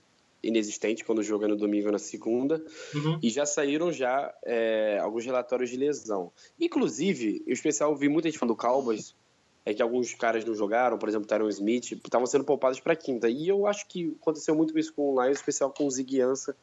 [0.42, 3.20] inexistente quando joga no domingo na segunda, uhum.
[3.22, 6.32] e já saíram já é, alguns relatórios de lesão.
[6.60, 9.14] Inclusive, o especial vi muita gente falando do Cowboys,
[9.70, 13.30] é que alguns caras não jogaram, por exemplo, Tyron Smith, estavam sendo poupados para quinta.
[13.30, 16.56] E eu acho que aconteceu muito isso com o Lions, especial com o Zig Ansah.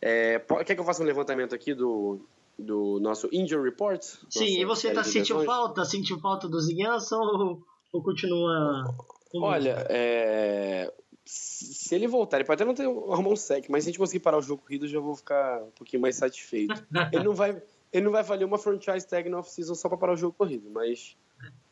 [0.00, 2.20] É, quer que eu faça um levantamento aqui do,
[2.58, 4.02] do nosso Injury Report?
[4.28, 8.94] Sim, e você tá sentindo falta, sentiu falta do Zig Ansah ou, ou continua...
[9.34, 10.92] Olha, é,
[11.24, 13.98] se ele voltar, ele pode até não ter arrumar um sec, mas se a gente
[13.98, 16.86] conseguir parar o jogo corrido, eu já vou ficar um pouquinho mais satisfeito.
[17.12, 17.62] ele não vai...
[17.92, 20.68] Ele não vai valer uma franchise tag na off-season só para parar o jogo corrido,
[20.68, 21.16] mas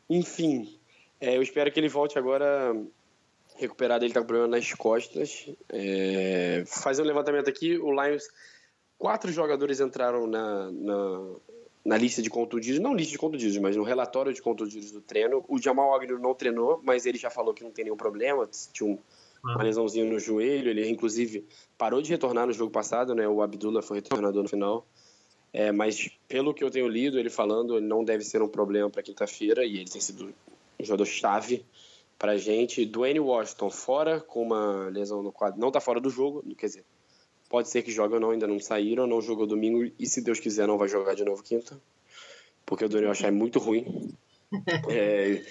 [0.09, 0.79] enfim,
[1.19, 2.75] é, eu espero que ele volte agora
[3.55, 4.03] recuperado.
[4.03, 5.49] Ele está com problema nas costas.
[5.69, 8.27] É, fazer um levantamento aqui: o Lions,
[8.97, 11.35] quatro jogadores entraram na, na,
[11.85, 15.43] na, lista de contundidos, não lista de contundidos, mas no relatório de contundidos do treino.
[15.47, 18.47] O Jamal Agnew não treinou, mas ele já falou que não tem nenhum problema.
[18.73, 18.99] Tinha um,
[19.43, 20.69] uma lesãozinha no joelho.
[20.69, 21.45] Ele, inclusive,
[21.77, 23.27] parou de retornar no jogo passado, né?
[23.27, 24.85] O Abdullah foi retornador no final.
[25.57, 28.89] É, mas pelo que eu tenho lido ele falando, ele não deve ser um problema
[28.89, 30.33] para quinta-feira e ele tem sido
[30.77, 31.65] um jogador chave
[32.19, 32.85] para a gente.
[32.85, 36.83] Dwayne Washington fora com uma lesão no quadro, não está fora do jogo, quer dizer,
[37.49, 40.41] pode ser que jogue ou não, ainda não saíram, não jogou domingo e se Deus
[40.41, 41.79] quiser não vai jogar de novo quinta,
[42.65, 44.13] porque o Dwayne Washington é muito ruim.
[44.89, 45.41] É,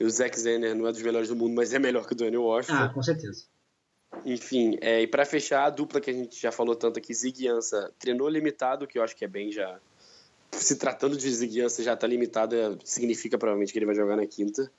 [0.00, 2.36] o Zack Zenner não é dos melhores do mundo, mas é melhor que o Dwayne
[2.36, 2.78] Washington.
[2.78, 3.44] Ah, com certeza.
[4.24, 7.92] Enfim, é, e para fechar, a dupla que a gente já falou tanto aqui, Ziguiança,
[7.98, 9.78] treinou limitado, que eu acho que é bem já.
[10.52, 14.70] Se tratando de Ziguiança já tá limitada, significa provavelmente que ele vai jogar na quinta.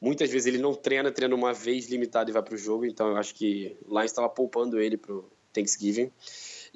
[0.00, 3.16] Muitas vezes ele não treina, treina uma vez limitado e vai pro jogo, então eu
[3.16, 6.10] acho que lá estava poupando ele pro Thanksgiving.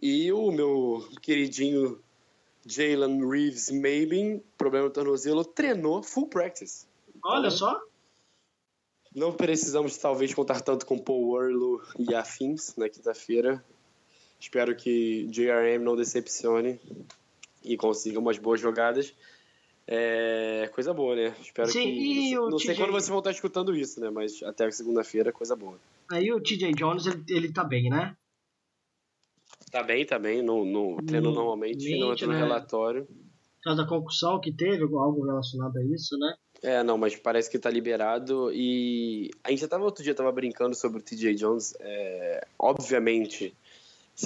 [0.03, 2.01] E o meu queridinho
[2.67, 6.87] Jalen Reeves Mabin, problema no tornozelo, treinou full practice.
[7.23, 7.81] Olha então, só.
[9.15, 13.65] Não precisamos talvez contar tanto com Paul Warlow e afins na quinta-feira.
[14.39, 16.81] Espero que JRM não decepcione
[17.63, 19.13] e consiga umas boas jogadas.
[19.87, 21.35] É coisa boa, né?
[21.41, 22.35] Espero Sim, que.
[22.35, 24.09] Não, não sei quando você voltar escutando isso, né?
[24.09, 25.77] Mas até segunda-feira, coisa boa.
[26.13, 28.17] Aí o TJ Jones, ele, ele tá bem, né?
[29.73, 30.43] Tá bem, tá bem.
[30.43, 32.39] No, no treino normalmente, não entra no né?
[32.39, 33.05] relatório.
[33.05, 36.35] Por causa da concussão que teve, algo relacionado a isso, né?
[36.63, 40.75] É, não, mas parece que tá liberado e a gente tava outro dia tava brincando
[40.75, 43.57] sobre o TJ Jones, é, obviamente,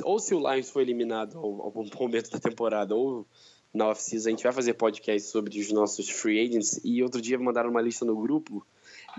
[0.02, 3.24] ou se o Lions foi eliminado ao, algum momento da temporada ou
[3.72, 7.38] na off-season, a gente vai fazer podcast sobre os nossos free agents e outro dia
[7.38, 8.66] mandaram uma lista no grupo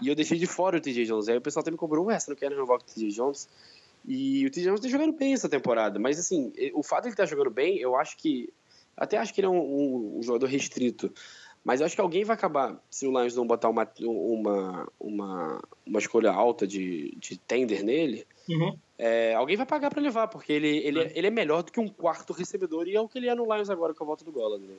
[0.02, 2.20] e eu deixei de fora o TJ Jones, aí o pessoal até me cobrou, ué,
[2.20, 3.48] você não quer renovar com o TJ Jones?
[4.06, 7.14] E o TJ Jones tá jogando bem essa temporada, mas assim, o fato de ele
[7.14, 8.54] estar tá jogando bem, eu acho que,
[8.96, 11.12] até acho que ele é um, um, um jogador restrito,
[11.66, 15.64] mas eu acho que alguém vai acabar, se o Lions não botar uma, uma, uma,
[15.84, 18.78] uma escolha alta de, de tender nele, uhum.
[19.00, 21.12] é, alguém vai pagar para levar, porque ele, ele, é.
[21.16, 23.52] ele é melhor do que um quarto recebedor, e é o que ele é no
[23.52, 24.60] Lions agora com a volta do Gola.
[24.60, 24.76] Né?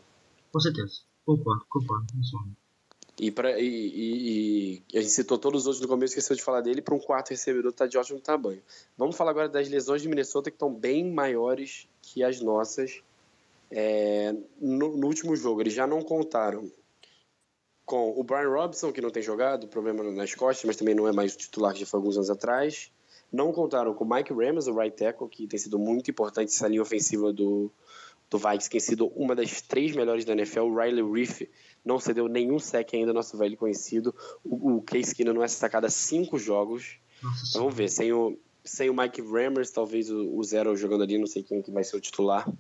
[0.53, 2.07] Com certeza, concordo, concordo.
[3.19, 6.43] E, pra, e, e, e, a gente citou todos os outros no começo, esqueceu de
[6.43, 8.63] falar dele, para um quarto recebedor tá de ótimo tamanho.
[8.97, 13.03] Vamos falar agora das lesões de Minnesota que estão bem maiores que as nossas.
[13.71, 16.71] É, no, no, último jogo, eles já não contaram
[17.85, 21.13] com o Brian Robson, que não tem jogado, problema nas costas, mas também não é
[21.13, 22.91] mais o titular que já foi alguns anos atrás.
[23.33, 26.69] Não contaram com o Mike Ramos, o right tackle, que tem sido muito importante essa
[26.69, 27.71] linha ofensiva do,
[28.31, 30.61] do Vikings, que tem sido uma das três melhores da NFL.
[30.61, 31.43] O Riley Reef
[31.85, 34.15] não cedeu nenhum sec ainda, nosso velho conhecido.
[34.45, 36.99] O, o Case Keenum não é sacado há cinco jogos.
[37.23, 41.19] Nossa, Vamos ver, sem o, sem o Mike Rammers, talvez o, o Zero jogando ali,
[41.19, 42.51] não sei quem que vai ser o titular.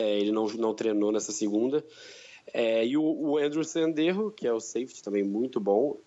[0.00, 1.84] É, ele não, não treinou nessa segunda.
[2.52, 5.98] É, e o, o Andrew Sanderro, que é o safety também muito bom,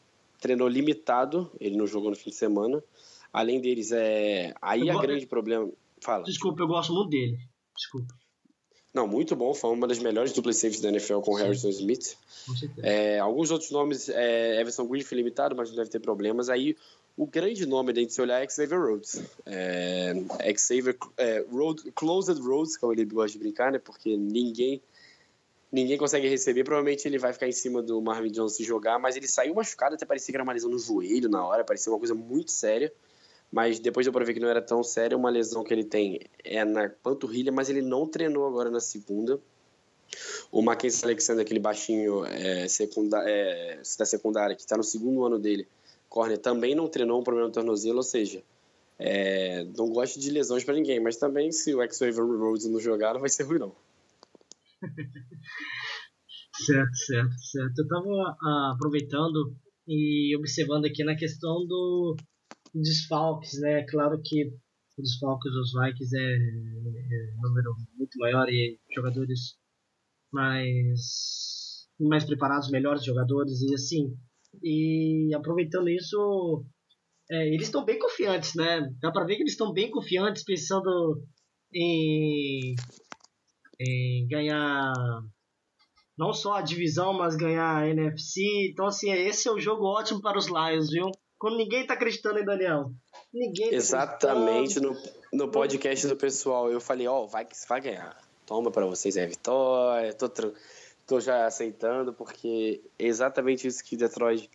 [0.41, 2.83] treinou limitado, ele não jogou no fim de semana.
[3.31, 5.69] Além deles, é aí a grande problema.
[6.01, 6.23] Fala.
[6.23, 7.37] Desculpa, eu gosto muito dele.
[7.75, 8.13] Desculpa.
[8.93, 9.53] Não, muito bom.
[9.53, 11.43] Foi uma das melhores duplas safeties da NFL com Sim.
[11.43, 12.15] Harrison Smith.
[12.83, 16.49] É, alguns outros nomes, é, Everson Griffin limitado, mas não deve ter problemas.
[16.49, 16.75] Aí
[17.15, 19.21] o grande nome da gente se olhar é Xavier Rhodes.
[19.45, 20.13] É,
[20.57, 23.79] Xavier é, Road, Closed Rhodes, como ele gosta de brincar, né?
[23.79, 24.81] Porque ninguém
[25.71, 26.63] ninguém consegue receber.
[26.63, 29.95] Provavelmente ele vai ficar em cima do Marvin Jones se jogar, mas ele saiu machucado,
[29.95, 32.91] até parecia que era uma lesão no joelho na hora, parecia uma coisa muito séria.
[33.51, 35.15] Mas depois deu pra ver que não era tão séria.
[35.15, 39.39] Uma lesão que ele tem é na panturrilha, mas ele não treinou agora na segunda.
[40.51, 45.67] O Mackenzie Alexander, aquele baixinho é, é, da secundária, que está no segundo ano dele,
[46.13, 48.43] corner, também não treinou um problema no tornozelo, ou seja,
[48.99, 53.15] é, não gosto de lesões para ninguém, mas também se o X-Wave Rhodes não jogar,
[53.15, 53.75] não vai ser ruim não.
[56.65, 57.79] certo, certo, certo.
[57.79, 59.55] Eu estava ah, aproveitando
[59.87, 62.15] e observando aqui na questão do
[62.75, 63.83] desfalques, né?
[63.89, 64.45] Claro que
[64.95, 69.57] o desfalques dos Vikings é, é um número muito maior e jogadores
[70.31, 74.15] mais mais preparados, melhores jogadores e assim.
[74.61, 76.65] E aproveitando isso,
[77.31, 78.81] é, eles estão bem confiantes, né?
[79.01, 81.21] Dá para ver que eles estão bem confiantes, pensando
[81.73, 82.75] em
[83.79, 84.93] em ganhar
[86.17, 88.69] não só a divisão, mas ganhar a NFC.
[88.71, 91.09] Então, assim, esse é o jogo ótimo para os Lions, viu?
[91.39, 92.91] Quando ninguém tá acreditando em Daniel.
[93.33, 94.95] Ninguém tá Exatamente, no,
[95.33, 98.15] no podcast do pessoal, eu falei, ó, oh, vai que vai ganhar.
[98.45, 100.29] Toma para vocês é vitória, tô,
[101.05, 104.49] tô já aceitando, porque é exatamente isso que Detroit,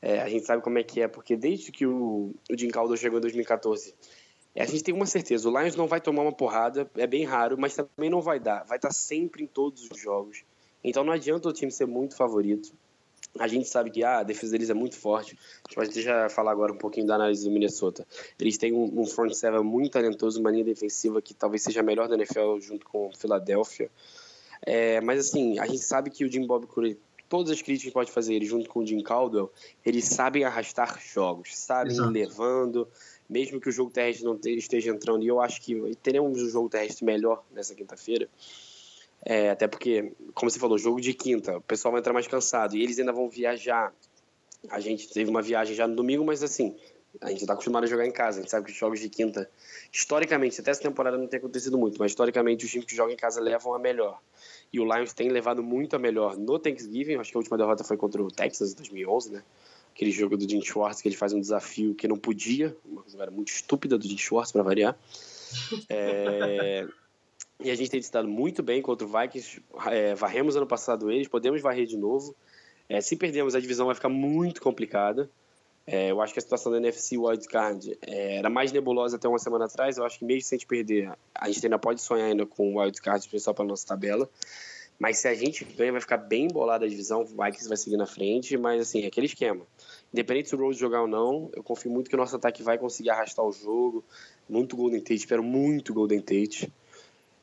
[0.00, 2.96] é, a gente sabe como é que é, porque desde que o, o Jim Caldwell
[2.96, 3.94] chegou em 2014,
[4.54, 7.24] é, a gente tem uma certeza, o Lions não vai tomar uma porrada, é bem
[7.24, 8.64] raro, mas também não vai dar.
[8.64, 10.44] Vai estar sempre em todos os jogos.
[10.82, 12.72] Então não adianta o time ser muito favorito.
[13.38, 15.36] A gente sabe que ah, a defesa deles é muito forte.
[15.64, 18.06] A gente vai já falar agora um pouquinho da análise do Minnesota.
[18.40, 21.82] Eles têm um, um front seven muito talentoso, uma linha defensiva que talvez seja a
[21.82, 23.90] melhor da NFL junto com Filadélfia.
[24.62, 26.98] É, mas assim, a gente sabe que o Jim Bob Curry,
[27.28, 29.52] todas as críticas que pode fazer ele junto com o Jim Caldwell,
[29.84, 32.10] eles sabem arrastar jogos, sabem Exato.
[32.10, 32.88] ir levando,
[33.28, 35.24] mesmo que o jogo terrestre não te- esteja entrando.
[35.24, 38.28] E eu acho que teremos um jogo terrestre melhor nessa quinta-feira.
[39.24, 42.76] É, até porque, como você falou, jogo de quinta, o pessoal vai entrar mais cansado
[42.76, 43.92] e eles ainda vão viajar.
[44.70, 46.76] A gente teve uma viagem já no domingo, mas assim,
[47.20, 48.38] a gente está acostumado a jogar em casa.
[48.38, 49.48] A gente sabe que os jogos de quinta,
[49.92, 53.16] historicamente, até essa temporada não tem acontecido muito, mas historicamente os times que jogam em
[53.16, 54.20] casa levam a melhor.
[54.72, 57.16] E o Lions tem levado muito a melhor no Thanksgiving.
[57.16, 59.42] Acho que a última derrota foi contra o Texas em 2011, né?
[59.94, 63.30] Aquele jogo do Jim Schwartz que ele faz um desafio que não podia, uma jogada
[63.30, 64.98] muito estúpida do Jim Schwartz para variar.
[65.88, 66.86] É,
[67.60, 69.62] E a gente tem se dado muito bem contra o Vikings.
[69.86, 72.36] É, varremos ano passado eles, podemos varrer de novo.
[72.88, 75.30] É, se perdermos, a divisão vai ficar muito complicada.
[75.86, 79.38] É, eu acho que a situação da NFC Wildcard é, era mais nebulosa até uma
[79.38, 79.96] semana atrás.
[79.96, 82.74] Eu acho que mesmo se a gente perder, a gente ainda pode sonhar ainda com
[82.74, 84.28] o Wildcard, especial para nossa tabela.
[84.98, 87.22] Mas se a gente ganha, vai ficar bem bolada a divisão.
[87.22, 88.56] O Vikings vai seguir na frente.
[88.56, 89.64] Mas, assim, é aquele esquema.
[90.12, 92.78] Independente se o Rose jogar ou não, eu confio muito que o nosso ataque vai
[92.78, 94.02] conseguir arrastar o jogo.
[94.48, 96.72] Muito Golden Tate, espero muito Golden Tate.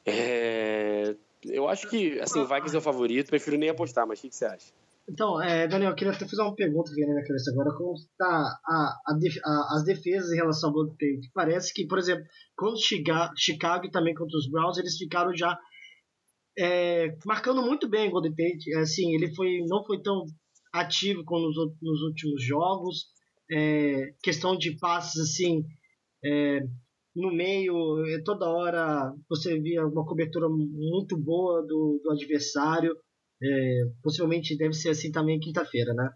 [0.06, 1.16] É,
[1.46, 3.30] Eu acho que, assim, o Vikings é o favorito.
[3.30, 4.83] Prefiro nem apostar, mas o que, que você acha?
[5.10, 7.76] Então, é, Daniel, eu queria até fazer uma pergunta que vem na minha cabeça agora.
[7.76, 9.14] Como está a, a
[9.46, 11.30] a- as defesas em relação ao Golden Tate?
[11.34, 12.24] Parece que, por exemplo,
[12.56, 15.58] contra o Chicago e também contra os Browns, eles ficaram já
[16.58, 18.74] é, marcando muito bem o Golden Tate.
[18.76, 20.26] É, Assim, ele foi, não foi tão
[20.74, 23.08] ativo como nos, nos últimos jogos.
[23.52, 25.64] É, questão de passes, assim,
[26.24, 26.62] é,
[27.16, 32.96] no meio, é, toda hora você via uma cobertura muito boa do, do adversário.
[33.44, 36.10] É, possivelmente deve ser assim também quinta-feira, né?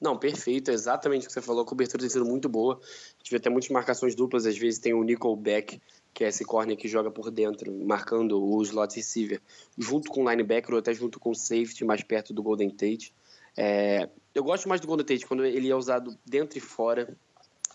[0.00, 1.62] Não, perfeito, é exatamente o que você falou.
[1.62, 2.80] A cobertura tem sido muito boa.
[3.22, 4.46] Tive até muitas marcações duplas.
[4.46, 5.80] Às vezes tem o Nickelback,
[6.14, 9.40] que é esse corner que joga por dentro, marcando o slot receiver,
[9.76, 13.12] junto com o linebacker ou até junto com o safety, mais perto do Golden Tate.
[13.56, 17.14] É, eu gosto mais do Golden Tate quando ele é usado dentro e fora.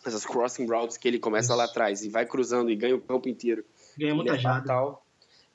[0.04, 3.28] Essas crossing routes que ele começa lá atrás e vai cruzando e ganha o campo
[3.30, 3.66] inteiro.
[3.98, 4.98] Ganha muita é jarda.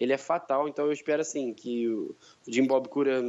[0.01, 2.17] Ele é fatal, então eu espero assim que o
[2.49, 3.23] Jim Bob Cura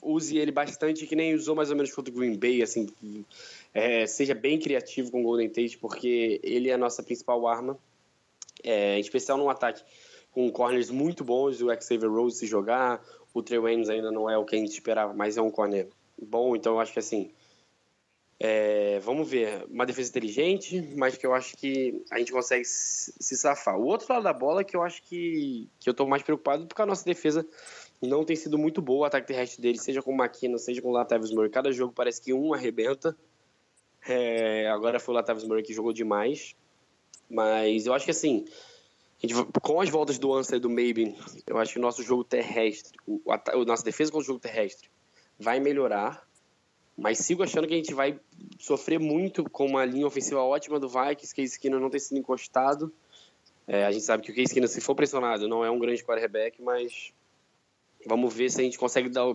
[0.00, 3.26] use ele bastante, que nem usou mais ou menos contra o Green Bay, assim, que,
[3.74, 7.76] é, seja bem criativo com o Golden Tate, porque ele é a nossa principal arma,
[8.62, 9.82] é, em especial no ataque,
[10.32, 13.02] com corners muito bons, o Xavier Rose se jogar,
[13.34, 15.88] o Trey Waynes ainda não é o que a gente esperava, mas é um corner
[16.20, 17.30] bom, então eu acho que assim,
[18.38, 23.36] é, vamos ver, uma defesa inteligente, mas que eu acho que a gente consegue se
[23.36, 23.78] safar.
[23.78, 26.66] O outro lado da bola é que eu acho que, que eu tô mais preocupado
[26.66, 27.46] porque a nossa defesa
[28.02, 30.88] não tem sido muito boa, o ataque terrestre dele, seja com o McKinnon, seja com
[30.88, 31.50] o Latavius Murray.
[31.50, 33.16] Cada jogo parece que um arrebenta.
[34.06, 36.54] É, agora foi o Latavius Murray que jogou demais.
[37.28, 38.44] Mas eu acho que assim,
[39.22, 41.16] a gente com as voltas do Ansel e do Maybe,
[41.46, 43.20] eu acho que o nosso jogo terrestre, o,
[43.54, 44.90] o nossa defesa contra o jogo terrestre
[45.38, 46.25] vai melhorar.
[46.96, 48.18] Mas sigo achando que a gente vai
[48.58, 52.18] sofrer muito com uma linha ofensiva ótima do Vikings, que Case Keenum não tem sido
[52.18, 52.92] encostado.
[53.66, 56.02] É, a gente sabe que o Case Keenum, se for pressionado, não é um grande
[56.04, 57.12] quarterback, mas
[58.06, 59.26] vamos ver se a gente consegue dar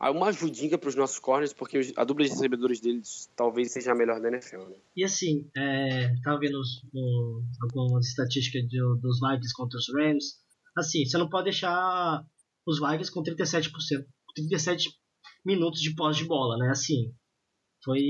[0.00, 3.94] uma ajudinha para os nossos corners, porque a dupla de recebedores deles talvez seja a
[3.94, 4.58] melhor da NFL.
[4.68, 4.76] Né?
[4.96, 10.38] E assim, é, tava vendo os- o- algumas estatísticas do- dos Vikings contra os Rams.
[10.76, 12.24] Assim, você não pode deixar
[12.66, 14.90] os Vikings com 37%, 37
[15.44, 16.70] minutos de posse de bola, né?
[16.70, 17.12] Assim,
[17.84, 18.02] foi,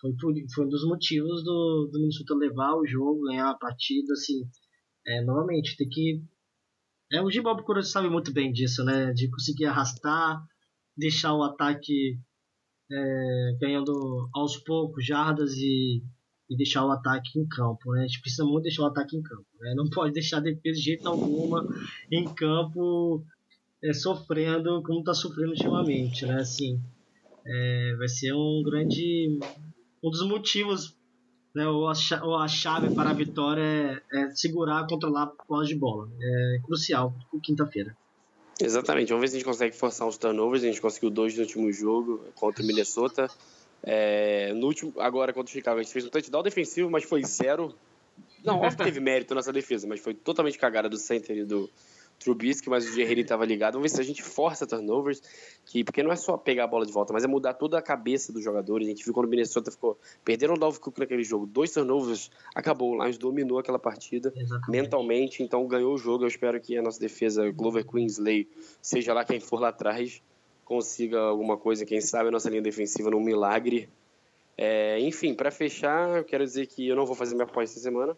[0.00, 4.12] foi, por- foi um dos motivos do, do Minnesota levar o jogo, ganhar a partida,
[4.12, 4.48] assim.
[5.06, 6.22] É, novamente, tem que...
[7.10, 9.12] É, o Jim Bob Cura sabe muito bem disso, né?
[9.12, 10.42] De conseguir arrastar,
[10.96, 12.18] deixar o ataque
[12.90, 16.02] é, ganhando aos poucos jardas e,
[16.50, 17.92] e deixar o ataque em campo.
[17.92, 18.02] Né?
[18.02, 19.46] A gente precisa muito deixar o ataque em campo.
[19.60, 19.74] Né?
[19.74, 21.66] Não pode deixar a defesa de jeito alguma
[22.12, 23.24] em campo
[23.82, 26.26] é, sofrendo como está sofrendo ultimamente.
[26.26, 26.36] Né?
[26.40, 26.80] Assim,
[27.46, 29.38] é, vai ser um grande.
[30.02, 30.96] Um dos motivos,
[31.54, 35.68] né, ou, a, ou a chave para a vitória é, é segurar, controlar a posse
[35.68, 36.08] de bola.
[36.20, 37.12] É crucial
[37.42, 37.96] quinta-feira.
[38.60, 40.62] Exatamente, vamos ver se a gente consegue forçar uns turnovers.
[40.64, 43.28] A gente conseguiu dois no último jogo contra o Minnesota.
[43.82, 47.24] É, no último, agora contra o Chicago, a gente fez um touchdown defensivo, mas foi
[47.24, 47.74] zero.
[48.44, 51.70] Não, óbvio que teve mérito nessa defesa, mas foi totalmente cagada do center e do
[52.18, 53.74] Trubisky, mas o Jerry estava ligado.
[53.74, 55.22] Vamos ver se a gente força turnovers,
[55.64, 57.82] que, porque não é só pegar a bola de volta, mas é mudar toda a
[57.82, 58.86] cabeça dos jogadores.
[58.86, 59.98] A gente viu quando o Minnesota ficou.
[60.24, 62.92] Perderam o Dalvin Cook naquele jogo, dois turnovers, acabou.
[62.92, 64.70] O Lions dominou aquela partida Exatamente.
[64.70, 66.24] mentalmente, então ganhou o jogo.
[66.24, 68.48] Eu espero que a nossa defesa, Glover Queensley,
[68.82, 70.20] seja lá quem for lá atrás,
[70.64, 71.86] consiga alguma coisa.
[71.86, 73.88] Quem sabe a nossa linha defensiva num milagre.
[74.56, 77.80] É, enfim, para fechar, eu quero dizer que eu não vou fazer minha aposta essa
[77.80, 78.16] semana,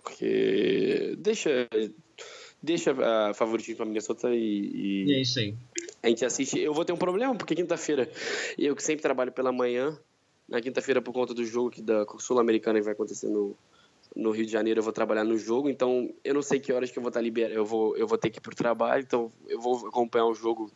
[0.00, 1.68] porque deixa
[2.62, 5.54] deixa a favoritismo pra Minnesota e, E é isso aí.
[6.02, 6.58] a gente assiste.
[6.58, 8.08] Eu vou ter um problema, porque quinta-feira,
[8.58, 9.98] eu que sempre trabalho pela manhã,
[10.48, 13.56] na quinta-feira, por conta do jogo que da Sul-Americana que vai acontecer no,
[14.14, 16.90] no Rio de Janeiro, eu vou trabalhar no jogo, então eu não sei que horas
[16.90, 19.30] que eu vou estar liberado, eu vou, eu vou ter que ir pro trabalho, então
[19.48, 20.70] eu vou acompanhar o jogo,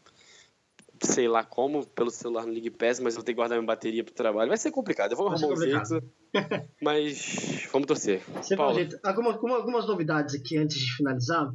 [1.03, 3.67] sei lá como, pelo celular no League Pass, mas eu vou ter que guardar minha
[3.67, 4.49] bateria pro trabalho.
[4.49, 6.03] Vai ser complicado, eu vou arrumar um jeito,
[6.83, 8.23] mas vamos torcer.
[8.57, 8.73] Paulo.
[8.73, 8.99] um jeito.
[9.03, 11.53] Alguma- alguma- algumas novidades aqui antes de finalizar.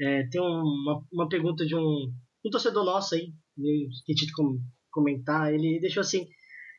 [0.00, 2.12] É, tem uma, uma pergunta de um,
[2.44, 5.52] um torcedor nosso aí, de com- comentar.
[5.52, 6.26] Ele deixou assim: o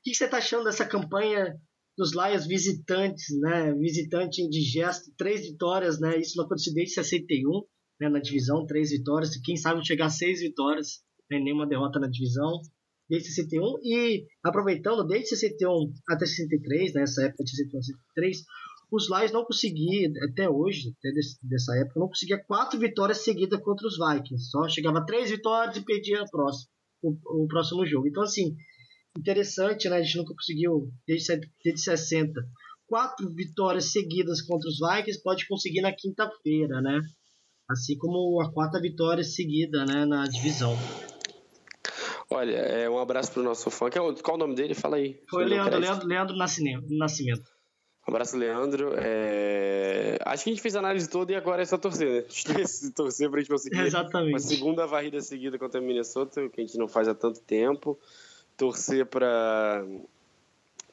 [0.03, 1.55] que, que você tá achando dessa campanha
[1.97, 3.73] dos Lions visitantes, né?
[3.73, 6.17] Visitante indigesto, três vitórias, né?
[6.19, 7.63] Isso não aconteceu desde 61,
[7.99, 8.09] né?
[8.09, 9.35] Na divisão, três vitórias.
[9.43, 11.39] Quem sabe chegar a seis vitórias, né?
[11.39, 12.61] nenhuma derrota na divisão.
[13.09, 18.37] Desde 61 e aproveitando desde 61 até 63, nessa época de 61 a 63,
[18.91, 23.59] os Lions não conseguiam, até hoje, até desse- dessa época, não conseguia quatro vitórias seguidas
[23.61, 24.49] contra os Vikings.
[24.49, 26.69] Só chegava três vitórias e perdia a próxima,
[27.01, 28.07] o, o próximo jogo.
[28.07, 28.55] Então, assim,
[29.17, 29.97] interessante, né?
[29.97, 32.41] A gente nunca conseguiu, desde, desde 60,
[32.87, 37.01] quatro vitórias seguidas contra os Vikings, pode conseguir na quinta-feira, né?
[37.69, 40.73] Assim como a quarta vitória seguida, né, na divisão.
[42.29, 44.73] Olha, é, um abraço pro nosso fã, que é qual o nome dele?
[44.73, 45.19] Fala aí.
[45.29, 45.77] Foi Leandro.
[45.79, 47.56] Leandro, Leandro Nascimento.
[48.07, 48.93] Um abraço, Leandro.
[48.97, 52.19] É, Acho que a gente fez a análise toda e agora é só torcer, né?
[52.55, 54.41] A gente torcer pra gente conseguir uma Exatamente.
[54.43, 57.99] segunda varrida seguida contra a Minnesota, que a gente não faz há tanto tempo.
[58.55, 59.85] Torcer pra,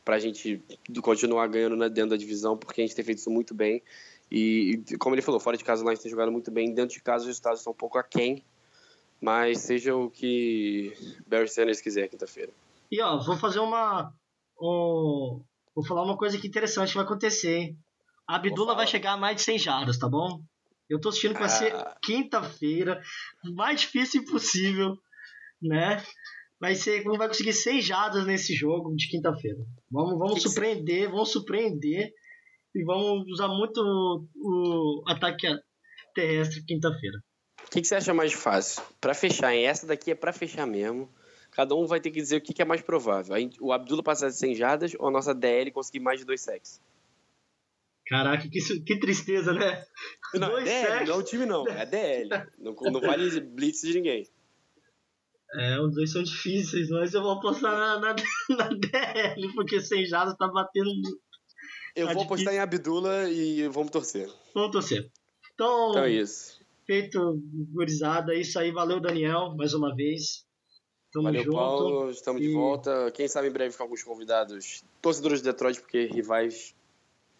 [0.05, 0.61] pra gente
[1.03, 3.81] continuar ganhando né, dentro da divisão, porque a gente tem feito isso muito bem.
[4.31, 6.75] E, como ele falou, fora de casa o Lions tem jogado muito bem.
[6.75, 8.43] Dentro de casa os resultados estão um pouco aquém.
[9.21, 10.93] Mas seja o que
[11.29, 12.51] Barry Sanders quiser quinta-feira.
[12.91, 14.12] E ó, vou fazer uma.
[14.61, 15.41] um-
[15.75, 17.79] vou falar uma coisa que interessante que vai acontecer, hein?
[18.29, 18.77] A Abdullah falar.
[18.77, 20.41] vai chegar a mais de 100 jardas, tá bom?
[20.89, 21.97] Eu tô assistindo que vai ser Ah.
[22.03, 23.01] quinta-feira,
[23.55, 24.97] mais difícil impossível,
[25.61, 26.03] né?
[26.61, 29.59] Vai ser, não vai conseguir 100 jardas nesse jogo de quinta-feira.
[29.91, 32.12] Vamos, vamos Que que surpreender, vamos surpreender
[32.75, 35.47] e vamos usar muito o, o ataque
[36.14, 37.18] terrestre quinta-feira.
[37.66, 38.83] O que, que você acha mais fácil?
[39.01, 39.66] Pra fechar, hein?
[39.66, 41.12] Essa daqui é pra fechar mesmo.
[41.55, 43.35] Cada um vai ter que dizer o que, que é mais provável.
[43.35, 46.41] A O Abdullah passar de 100 jardas ou a nossa DL conseguir mais de dois
[46.41, 46.81] sacks?
[48.07, 49.83] Caraca, que, que tristeza, né?
[50.35, 51.09] Não, Dois é DL, sacks.
[51.09, 51.67] não é o time não.
[51.69, 52.29] É DL.
[52.59, 54.29] Não, não vale blitz de ninguém.
[55.55, 58.17] É, os dois são difíceis, mas eu vou apostar na, na,
[58.59, 60.91] na DL, porque sem jardas tá batendo.
[61.95, 64.29] Eu Tá vou apostar em Abdullah e vamos torcer.
[64.53, 65.09] Vamos torcer.
[65.55, 66.61] Então, Então é isso.
[66.85, 67.41] feito,
[67.73, 68.73] gurizada, é isso aí.
[68.73, 70.45] Valeu, Daniel, mais uma vez.
[71.15, 71.57] Tamo Valeu, junto.
[71.57, 72.11] Paulo.
[72.11, 73.11] Estamos de E- volta.
[73.12, 74.83] Quem sabe em breve com alguns convidados.
[75.01, 76.75] Torcedores de Detroit, porque rivais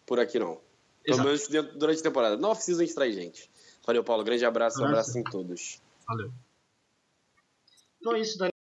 [0.07, 0.61] por aqui não.
[1.03, 2.37] Pelo menos durante a temporada.
[2.37, 3.51] Não precisa a gente.
[3.85, 4.23] Valeu, Paulo.
[4.23, 4.81] Grande abraço.
[4.81, 5.11] Um Abraço.
[5.11, 5.83] abraço em todos.
[6.07, 6.31] Valeu.
[8.01, 8.54] Então é isso, Daniel.